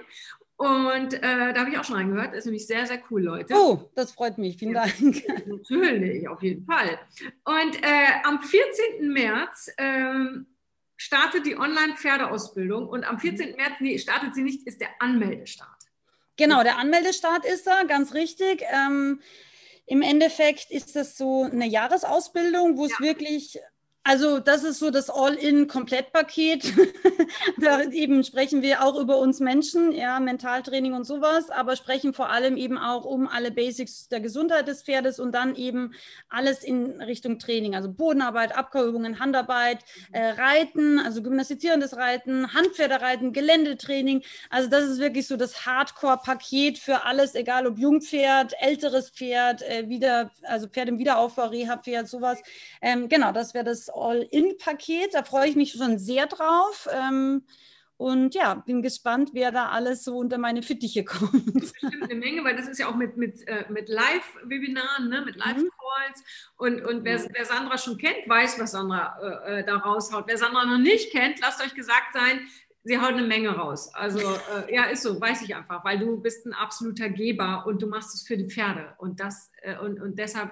Und 0.58 1.14
äh, 1.16 1.54
da 1.54 1.62
habe 1.62 1.72
ich 1.72 1.78
auch 1.78 1.84
schon 1.84 1.96
reingehört. 1.96 2.36
Ist 2.36 2.46
nämlich 2.46 2.68
sehr, 2.68 2.86
sehr 2.86 3.02
cool, 3.10 3.24
Leute. 3.24 3.54
Oh, 3.56 3.90
das 3.96 4.12
freut 4.12 4.38
mich. 4.38 4.58
Vielen 4.58 4.76
ja, 4.76 4.86
Dank. 4.86 5.24
Natürlich, 5.48 6.28
auf 6.28 6.44
jeden 6.44 6.66
Fall. 6.66 7.00
Und 7.46 7.84
äh, 7.84 8.08
am 8.24 8.42
14. 8.42 9.12
März 9.12 9.72
ähm, 9.78 10.46
startet 10.98 11.48
die 11.48 11.58
Online-Pferdeausbildung. 11.58 12.88
Und 12.88 13.06
am 13.06 13.20
14. 13.20 13.56
März, 13.56 13.74
nee, 13.80 13.98
startet 13.98 14.36
sie 14.36 14.44
nicht, 14.44 14.68
ist 14.68 14.82
der 14.82 14.90
Anmeldestart. 15.00 15.81
Genau, 16.38 16.64
der 16.64 16.78
Anmeldestart 16.78 17.46
ist 17.46 17.68
da, 17.68 17.84
ganz 17.84 18.14
richtig. 18.14 18.64
Ähm, 18.72 19.22
Im 19.86 20.02
Endeffekt 20.02 20.72
ist 20.72 20.96
das 20.96 21.18
so 21.18 21.44
eine 21.44 21.68
Jahresausbildung, 21.68 22.78
wo 22.78 22.86
es 22.86 22.92
ja. 23.00 23.06
wirklich 23.06 23.60
also 24.04 24.40
das 24.40 24.64
ist 24.64 24.80
so 24.80 24.90
das 24.90 25.12
All-in-Komplettpaket. 25.12 26.74
da 27.62 27.84
eben 27.84 28.24
sprechen 28.24 28.64
wir 28.64 28.84
auch 28.84 29.00
über 29.00 29.20
uns 29.20 29.40
Menschen, 29.40 29.92
ja, 29.92 30.20
Mentaltraining 30.20 30.94
und 30.94 31.04
sowas, 31.04 31.52
aber 31.52 31.76
sprechen 31.76 32.14
vor 32.14 32.32
allem 32.32 32.58
eben 32.58 32.80
auch 32.80 33.06
um 33.06 33.28
alle 33.28 33.52
Basics 33.52 34.08
der 34.08 34.20
Gesundheit 34.20 34.68
des 34.68 34.82
Pferdes 34.82 35.20
und 35.20 35.34
dann 35.34 35.56
eben 35.56 35.94
alles 36.30 36.64
in 36.64 37.00
Richtung 37.00 37.38
Training, 37.38 37.76
also 37.76 37.92
Bodenarbeit, 37.92 38.58
Abkauübungen, 38.58 39.20
Handarbeit, 39.20 39.80
äh, 40.14 40.30
Reiten, 40.30 40.98
also 40.98 41.22
gymnastizierendes 41.22 41.96
Reiten, 41.96 42.56
Handpferdereiten, 42.56 43.34
Geländetraining. 43.34 44.24
Also 44.50 44.68
das 44.68 44.86
ist 44.86 45.00
wirklich 45.00 45.28
so 45.28 45.38
das 45.38 45.68
Hardcore-Paket 45.68 46.80
für 46.80 47.06
alles, 47.06 47.36
egal 47.36 47.68
ob 47.68 47.78
Jungpferd, 47.78 48.54
älteres 48.62 49.12
Pferd, 49.12 49.62
äh, 49.62 49.88
wieder, 49.90 50.32
also 50.42 50.68
Pferd 50.68 50.90
im 50.90 50.98
Wiederaufbau, 50.98 51.46
Reha-Pferd, 51.46 52.08
sowas. 52.08 52.42
Ähm, 52.82 53.08
genau, 53.08 53.32
das 53.32 53.54
wäre 53.54 53.64
das 53.64 53.91
All-In-Paket. 53.94 55.14
Da 55.14 55.24
freue 55.24 55.50
ich 55.50 55.56
mich 55.56 55.72
schon 55.74 55.98
sehr 55.98 56.28
drauf. 56.28 56.88
Ähm, 56.92 57.44
und 57.98 58.34
ja, 58.34 58.56
bin 58.56 58.82
gespannt, 58.82 59.30
wer 59.34 59.52
da 59.52 59.70
alles 59.70 60.04
so 60.04 60.18
unter 60.18 60.40
meine 60.40 60.64
Fittiche 60.64 61.06
kommt. 61.06 61.54
Bestimmt 61.54 62.04
eine 62.04 62.16
Menge, 62.16 62.44
weil 62.44 62.56
das 62.56 62.68
ist 62.68 62.80
ja 62.80 62.88
auch 62.90 62.96
mit, 62.96 63.18
mit, 63.18 63.48
äh, 63.48 63.66
mit 63.70 63.90
Live-Webinaren, 63.90 65.10
ne? 65.10 65.22
mit 65.22 65.36
Live-Calls. 65.36 65.72
Balls. 66.02 66.24
Und, 66.58 66.84
und 66.84 67.04
wer, 67.04 67.20
wer, 67.32 67.46
Sandra 67.46 67.78
schon 67.78 67.98
kennt, 67.98 68.28
weiß, 68.28 68.60
was 68.60 68.72
Sandra 68.72 69.18
äh, 69.22 69.60
äh, 69.60 69.66
da 69.66 69.78
raushaut. 69.78 70.26
Wer 70.28 70.38
Sandra 70.38 70.66
noch 70.66 70.78
nicht 70.78 71.12
kennt, 71.12 71.40
lasst 71.42 71.64
euch 71.64 71.74
gesagt 71.74 72.14
sein, 72.14 72.48
sie 72.84 73.00
haut 73.00 73.14
eine 73.14 73.28
Menge 73.28 73.50
raus. 73.50 73.94
Also 73.94 74.20
äh, 74.20 74.74
ja, 74.74 74.86
ist 74.86 75.04
so, 75.04 75.20
weiß 75.20 75.42
ich 75.44 75.56
einfach, 75.56 75.84
weil 75.84 76.00
du 76.00 76.20
bist 76.22 76.46
ein 76.46 76.54
absoluter 76.54 77.10
Geber 77.10 77.66
und 77.68 77.82
du 77.82 77.88
machst 77.88 78.16
es 78.16 78.24
für 78.24 78.38
die 78.38 78.50
Pferde. 78.50 78.94
Und 78.98 79.20
das 79.20 79.52
äh, 79.62 79.78
und, 79.78 80.02
und 80.02 80.18
deshalb 80.18 80.52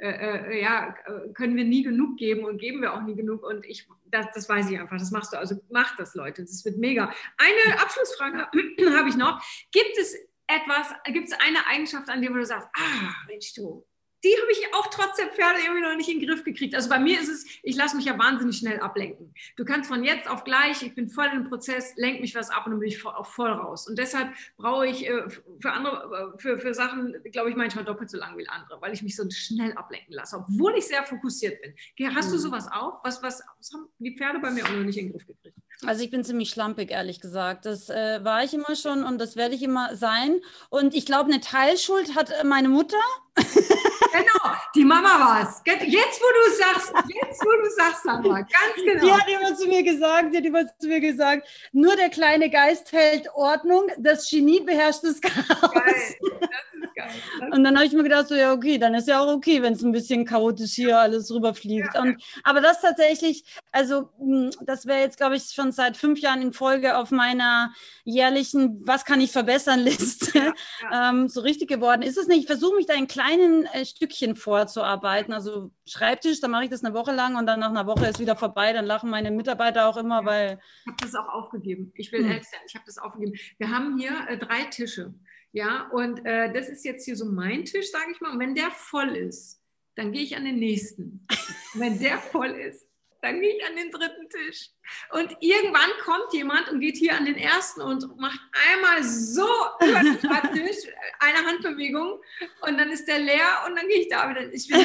äh, 0.00 0.56
äh 0.56 0.62
ja, 0.62 0.94
können 1.34 1.56
wir 1.56 1.64
nie 1.64 1.82
genug 1.82 2.16
geben 2.16 2.44
und 2.44 2.58
geben 2.58 2.82
wir 2.82 2.94
auch 2.94 3.02
nie 3.02 3.14
genug. 3.14 3.42
Und 3.42 3.64
ich, 3.66 3.86
das, 4.06 4.26
das 4.34 4.48
weiß 4.48 4.70
ich 4.70 4.78
einfach, 4.78 4.98
das 4.98 5.10
machst 5.10 5.32
du. 5.32 5.38
Also 5.38 5.56
mach 5.70 5.96
das, 5.96 6.14
Leute. 6.14 6.42
Das 6.42 6.64
wird 6.64 6.78
mega. 6.78 7.12
Eine 7.36 7.80
Abschlussfrage 7.80 8.38
habe 8.96 9.08
ich 9.08 9.16
noch. 9.16 9.42
Gibt 9.72 9.96
es 9.98 10.16
etwas, 10.46 10.92
gibt 11.06 11.28
es 11.28 11.34
eine 11.34 11.66
Eigenschaft, 11.68 12.08
an 12.08 12.20
der 12.20 12.30
du 12.30 12.44
sagst, 12.44 12.68
ah, 12.74 13.14
Mensch, 13.28 13.54
du, 13.54 13.86
die 14.22 14.34
habe 14.40 14.52
ich 14.52 14.74
auch 14.74 14.86
trotz 14.88 15.16
der 15.16 15.28
Pferde 15.28 15.60
irgendwie 15.64 15.82
noch 15.82 15.96
nicht 15.96 16.08
in 16.08 16.20
den 16.20 16.28
Griff 16.28 16.44
gekriegt. 16.44 16.74
Also 16.74 16.88
bei 16.88 16.98
mir 16.98 17.18
ist 17.20 17.28
es, 17.28 17.46
ich 17.62 17.76
lasse 17.76 17.96
mich 17.96 18.04
ja 18.04 18.18
wahnsinnig 18.18 18.58
schnell 18.58 18.80
ablenken. 18.80 19.32
Du 19.56 19.64
kannst 19.64 19.88
von 19.88 20.04
jetzt 20.04 20.28
auf 20.28 20.44
gleich, 20.44 20.82
ich 20.82 20.94
bin 20.94 21.08
voll 21.08 21.28
im 21.32 21.48
Prozess, 21.48 21.94
lenk 21.96 22.20
mich 22.20 22.34
was 22.34 22.50
ab 22.50 22.66
und 22.66 22.72
dann 22.72 22.80
bin 22.80 22.88
ich 22.88 23.04
auch 23.04 23.26
voll 23.26 23.50
raus. 23.50 23.88
Und 23.88 23.98
deshalb 23.98 24.30
brauche 24.56 24.86
ich 24.86 25.08
äh, 25.08 25.28
für 25.60 25.72
andere, 25.72 26.34
äh, 26.34 26.38
für, 26.38 26.58
für 26.58 26.74
Sachen, 26.74 27.16
glaube 27.32 27.50
ich, 27.50 27.56
manchmal 27.56 27.84
doppelt 27.84 28.10
so 28.10 28.18
lang 28.18 28.36
wie 28.36 28.48
andere, 28.48 28.80
weil 28.80 28.92
ich 28.92 29.02
mich 29.02 29.16
so 29.16 29.28
schnell 29.30 29.72
ablenken 29.72 30.14
lasse, 30.14 30.36
obwohl 30.36 30.76
ich 30.76 30.86
sehr 30.86 31.02
fokussiert 31.02 31.60
bin. 31.62 31.74
Hast 32.14 32.30
du 32.30 32.36
mhm. 32.36 32.40
sowas 32.40 32.68
auch? 32.70 33.02
Was, 33.04 33.22
was, 33.22 33.42
was 33.58 33.72
haben 33.72 33.88
die 33.98 34.16
Pferde 34.16 34.38
bei 34.38 34.50
mir 34.50 34.64
auch 34.64 34.70
noch 34.70 34.84
nicht 34.84 34.98
in 34.98 35.06
den 35.06 35.12
Griff 35.12 35.26
gekriegt? 35.26 35.56
Also 35.86 36.04
ich 36.04 36.10
bin 36.10 36.24
ziemlich 36.24 36.50
schlampig, 36.50 36.90
ehrlich 36.90 37.20
gesagt. 37.20 37.64
Das 37.64 37.88
äh, 37.88 38.22
war 38.22 38.44
ich 38.44 38.52
immer 38.52 38.76
schon 38.76 39.02
und 39.04 39.18
das 39.18 39.36
werde 39.36 39.54
ich 39.54 39.62
immer 39.62 39.96
sein. 39.96 40.40
Und 40.68 40.94
ich 40.94 41.06
glaube, 41.06 41.32
eine 41.32 41.40
Teilschuld 41.40 42.14
hat 42.16 42.30
äh, 42.30 42.44
meine 42.44 42.68
Mutter. 42.68 42.98
genau, 44.12 44.54
die 44.74 44.84
Mama 44.84 45.20
war 45.20 45.42
es. 45.42 45.62
Jetzt, 45.66 46.20
wo 46.20 46.26
du 46.26 46.56
sagst, 46.56 46.92
jetzt, 47.08 47.44
wo 47.44 47.50
du 47.50 47.70
sagst, 47.70 48.02
Sandra, 48.02 48.40
ganz 48.40 48.50
genau. 48.76 49.04
Die 49.04 49.12
hat 49.12 49.28
immer 49.28 49.54
zu 49.56 49.66
mir 49.68 49.82
gesagt, 49.82 50.32
die 50.32 50.38
hat 50.38 50.44
immer 50.44 50.66
zu 50.78 50.88
mir 50.88 51.00
gesagt, 51.00 51.48
nur 51.72 51.96
der 51.96 52.10
kleine 52.10 52.50
Geist 52.50 52.92
hält 52.92 53.28
Ordnung, 53.34 53.84
das 53.98 54.28
Genie 54.28 54.60
beherrscht 54.60 55.04
das 55.04 55.20
Chaos. 55.20 55.72
Geil. 55.72 55.82
Das 55.86 55.96
ist 55.96 56.94
geil. 56.94 57.08
Das 57.40 57.50
und 57.56 57.64
dann 57.64 57.76
habe 57.76 57.86
ich 57.86 57.92
mir 57.92 58.02
gedacht, 58.02 58.28
so, 58.28 58.34
ja, 58.34 58.52
okay, 58.52 58.78
dann 58.78 58.94
ist 58.94 59.08
ja 59.08 59.20
auch 59.20 59.32
okay, 59.32 59.62
wenn 59.62 59.74
es 59.74 59.82
ein 59.82 59.92
bisschen 59.92 60.24
chaotisch 60.24 60.72
hier 60.72 60.98
alles 60.98 61.30
rüberfliegt. 61.30 61.94
Ja. 61.94 62.02
Und, 62.02 62.22
aber 62.42 62.60
das 62.60 62.80
tatsächlich, 62.80 63.44
also 63.72 64.10
hm, 64.18 64.50
das 64.62 64.86
wäre 64.86 65.00
jetzt, 65.00 65.16
glaube 65.16 65.36
ich, 65.36 65.44
schon 65.44 65.72
seit 65.72 65.96
fünf 65.96 66.20
Jahren 66.20 66.42
in 66.42 66.52
Folge 66.52 66.96
auf 66.96 67.10
meiner 67.10 67.72
jährlichen 68.04 68.86
Was 68.86 69.04
kann 69.04 69.20
ich 69.20 69.32
verbessern 69.32 69.80
Liste 69.80 70.38
ja, 70.38 70.44
ja. 70.44 70.54
Ähm, 71.10 71.28
so 71.28 71.40
richtig 71.40 71.68
geworden. 71.68 72.02
Ist 72.02 72.18
es 72.18 72.26
nicht? 72.26 72.40
Ich 72.40 72.46
versuche 72.46 72.76
mich 72.76 72.86
da 72.86 72.94
in 72.94 73.06
kleinen 73.06 73.66
äh, 73.66 73.84
Stückchen 74.00 74.34
vorzuarbeiten. 74.34 75.34
Also 75.34 75.70
Schreibtisch, 75.86 76.40
da 76.40 76.48
mache 76.48 76.64
ich 76.64 76.70
das 76.70 76.82
eine 76.82 76.94
Woche 76.94 77.12
lang 77.12 77.36
und 77.36 77.44
dann 77.44 77.60
nach 77.60 77.68
einer 77.68 77.86
Woche 77.86 78.06
ist 78.06 78.18
wieder 78.18 78.34
vorbei. 78.34 78.72
Dann 78.72 78.86
lachen 78.86 79.10
meine 79.10 79.30
Mitarbeiter 79.30 79.86
auch 79.88 79.98
immer, 79.98 80.24
weil. 80.24 80.58
Ich 80.80 80.86
habe 80.86 80.96
das 81.02 81.14
auch 81.14 81.28
aufgegeben. 81.28 81.92
Ich 81.94 82.10
will 82.10 82.22
hm. 82.22 82.30
ehrlich 82.30 82.48
sein, 82.48 82.60
ich 82.66 82.74
habe 82.74 82.84
das 82.86 82.96
aufgegeben. 82.96 83.38
Wir 83.58 83.70
haben 83.70 83.98
hier 83.98 84.12
äh, 84.28 84.38
drei 84.38 84.64
Tische. 84.64 85.12
Ja, 85.52 85.88
und 85.92 86.24
äh, 86.24 86.50
das 86.52 86.68
ist 86.68 86.84
jetzt 86.84 87.04
hier 87.04 87.16
so 87.16 87.26
mein 87.26 87.64
Tisch, 87.66 87.90
sage 87.90 88.12
ich 88.12 88.20
mal. 88.20 88.32
Und 88.32 88.38
wenn 88.38 88.54
der 88.54 88.70
voll 88.70 89.16
ist, 89.16 89.60
dann 89.96 90.12
gehe 90.12 90.22
ich 90.22 90.34
an 90.34 90.44
den 90.44 90.58
nächsten. 90.58 91.26
Und 91.74 91.80
wenn 91.80 91.98
der 91.98 92.18
voll 92.18 92.50
ist, 92.52 92.88
dann 93.20 93.38
gehe 93.40 93.54
ich 93.54 93.66
an 93.66 93.76
den 93.76 93.90
dritten 93.90 94.28
Tisch. 94.30 94.70
Und 95.12 95.36
irgendwann 95.40 95.90
kommt 96.04 96.32
jemand 96.32 96.68
und 96.70 96.80
geht 96.80 96.96
hier 96.96 97.16
an 97.16 97.24
den 97.24 97.36
ersten 97.36 97.80
und 97.80 98.16
macht 98.18 98.40
einmal 98.72 99.02
so 99.02 99.48
über 99.80 100.00
den 100.00 100.18
Schreibtisch 100.18 100.76
eine 101.20 101.46
Handbewegung 101.46 102.20
und 102.62 102.78
dann 102.78 102.90
ist 102.90 103.06
der 103.06 103.18
leer 103.18 103.64
und 103.66 103.76
dann 103.76 103.88
gehe 103.88 104.02
ich 104.02 104.08
da 104.08 104.28
wieder. 104.30 104.52
Ich 104.52 104.68
bin, 104.68 104.80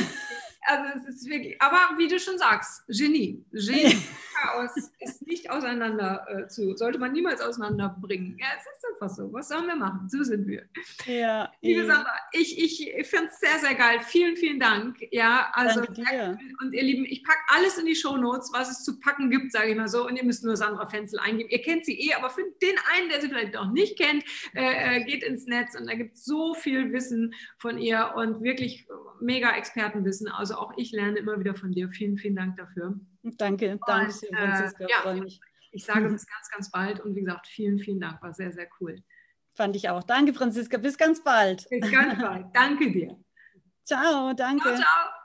also 0.67 0.99
es 0.99 1.15
ist 1.15 1.29
wirklich, 1.29 1.61
aber 1.61 1.97
wie 1.97 2.07
du 2.07 2.19
schon 2.19 2.37
sagst, 2.37 2.83
Genie. 2.87 3.43
Genie. 3.51 3.95
Chaos 4.35 4.71
ist 4.99 5.25
nicht 5.27 5.49
auseinander 5.49 6.25
äh, 6.27 6.47
zu, 6.47 6.75
sollte 6.75 6.99
man 6.99 7.11
niemals 7.11 7.41
auseinanderbringen. 7.41 8.37
Ja, 8.39 8.47
es 8.57 8.63
ist 8.63 8.85
einfach 8.93 9.15
so. 9.15 9.31
Was 9.31 9.47
sollen 9.47 9.67
wir 9.67 9.75
machen? 9.75 10.09
So 10.09 10.23
sind 10.23 10.47
wir. 10.47 10.67
Ja, 11.05 11.51
Liebe 11.61 11.81
eh. 11.81 11.85
Sandra, 11.85 12.13
ich, 12.31 12.61
ich 12.61 13.07
finde 13.07 13.27
es 13.27 13.39
sehr, 13.39 13.59
sehr 13.59 13.75
geil. 13.75 13.99
Vielen, 14.01 14.35
vielen 14.35 14.59
Dank. 14.59 14.97
Ja, 15.11 15.51
also 15.53 15.81
und 15.81 16.73
ihr 16.73 16.83
Lieben, 16.83 17.05
ich 17.05 17.23
packe 17.23 17.39
alles 17.49 17.77
in 17.77 17.85
die 17.85 17.95
Shownotes, 17.95 18.51
was 18.53 18.69
es 18.69 18.83
zu 18.83 18.99
packen 18.99 19.29
gibt, 19.29 19.51
sage 19.51 19.71
ich 19.71 19.77
mal 19.77 19.87
so. 19.87 19.94
Und 20.03 20.15
ihr 20.15 20.23
müsst 20.23 20.43
nur 20.43 20.58
Sandra 20.58 20.86
Fenzel 20.86 21.19
eingeben. 21.19 21.49
Ihr 21.49 21.62
kennt 21.62 21.86
sie 21.86 21.99
eh, 21.99 22.13
aber 22.13 22.29
für 22.29 22.43
den 22.62 22.75
einen, 22.93 23.10
der 23.10 23.21
sie 23.21 23.29
vielleicht 23.29 23.53
noch 23.53 23.71
nicht 23.71 23.97
kennt, 23.97 24.23
äh, 24.53 24.97
äh 24.97 25.03
geht 25.03 25.23
ins 25.23 25.45
Netz 25.45 25.75
und 25.79 25.88
da 25.88 25.93
gibt 25.93 26.15
es 26.15 26.25
so 26.25 26.53
viel 26.53 26.91
Wissen 26.91 27.34
von 27.58 27.77
ihr 27.77 28.13
und 28.15 28.41
wirklich 28.41 28.88
mega 29.19 29.55
Expertenwissen. 29.55 30.27
Also 30.27 30.55
auch 30.55 30.73
ich 30.77 30.91
lerne 30.91 31.19
immer 31.19 31.39
wieder 31.39 31.55
von 31.55 31.71
dir. 31.71 31.89
Vielen, 31.89 32.17
vielen 32.17 32.36
Dank 32.36 32.58
dafür. 32.58 32.99
Danke, 33.23 33.79
danke, 33.86 34.27
äh, 34.27 34.36
Franziska. 34.36 34.86
Äh, 34.86 34.89
ja, 34.89 35.23
ich, 35.23 35.39
ich 35.71 35.86
sage 35.86 36.01
bis 36.10 36.25
ganz, 36.27 36.49
ganz 36.51 36.71
bald 36.71 36.99
und 36.99 37.15
wie 37.15 37.21
gesagt, 37.21 37.47
vielen, 37.47 37.79
vielen 37.79 37.99
Dank. 37.99 38.21
War 38.21 38.34
sehr, 38.34 38.51
sehr 38.51 38.67
cool. 38.79 39.01
Fand 39.53 39.75
ich 39.75 39.89
auch. 39.89 40.03
Danke, 40.03 40.34
Franziska. 40.34 40.77
Bis 40.77 40.97
ganz 40.97 41.23
bald. 41.23 41.67
Bis 41.69 41.89
ganz 41.91 42.21
bald. 42.21 42.47
Danke 42.53 42.91
dir. 42.91 43.17
Ciao, 43.86 44.34
danke. 44.34 44.63
Ciao, 44.63 44.75
ciao. 44.75 45.24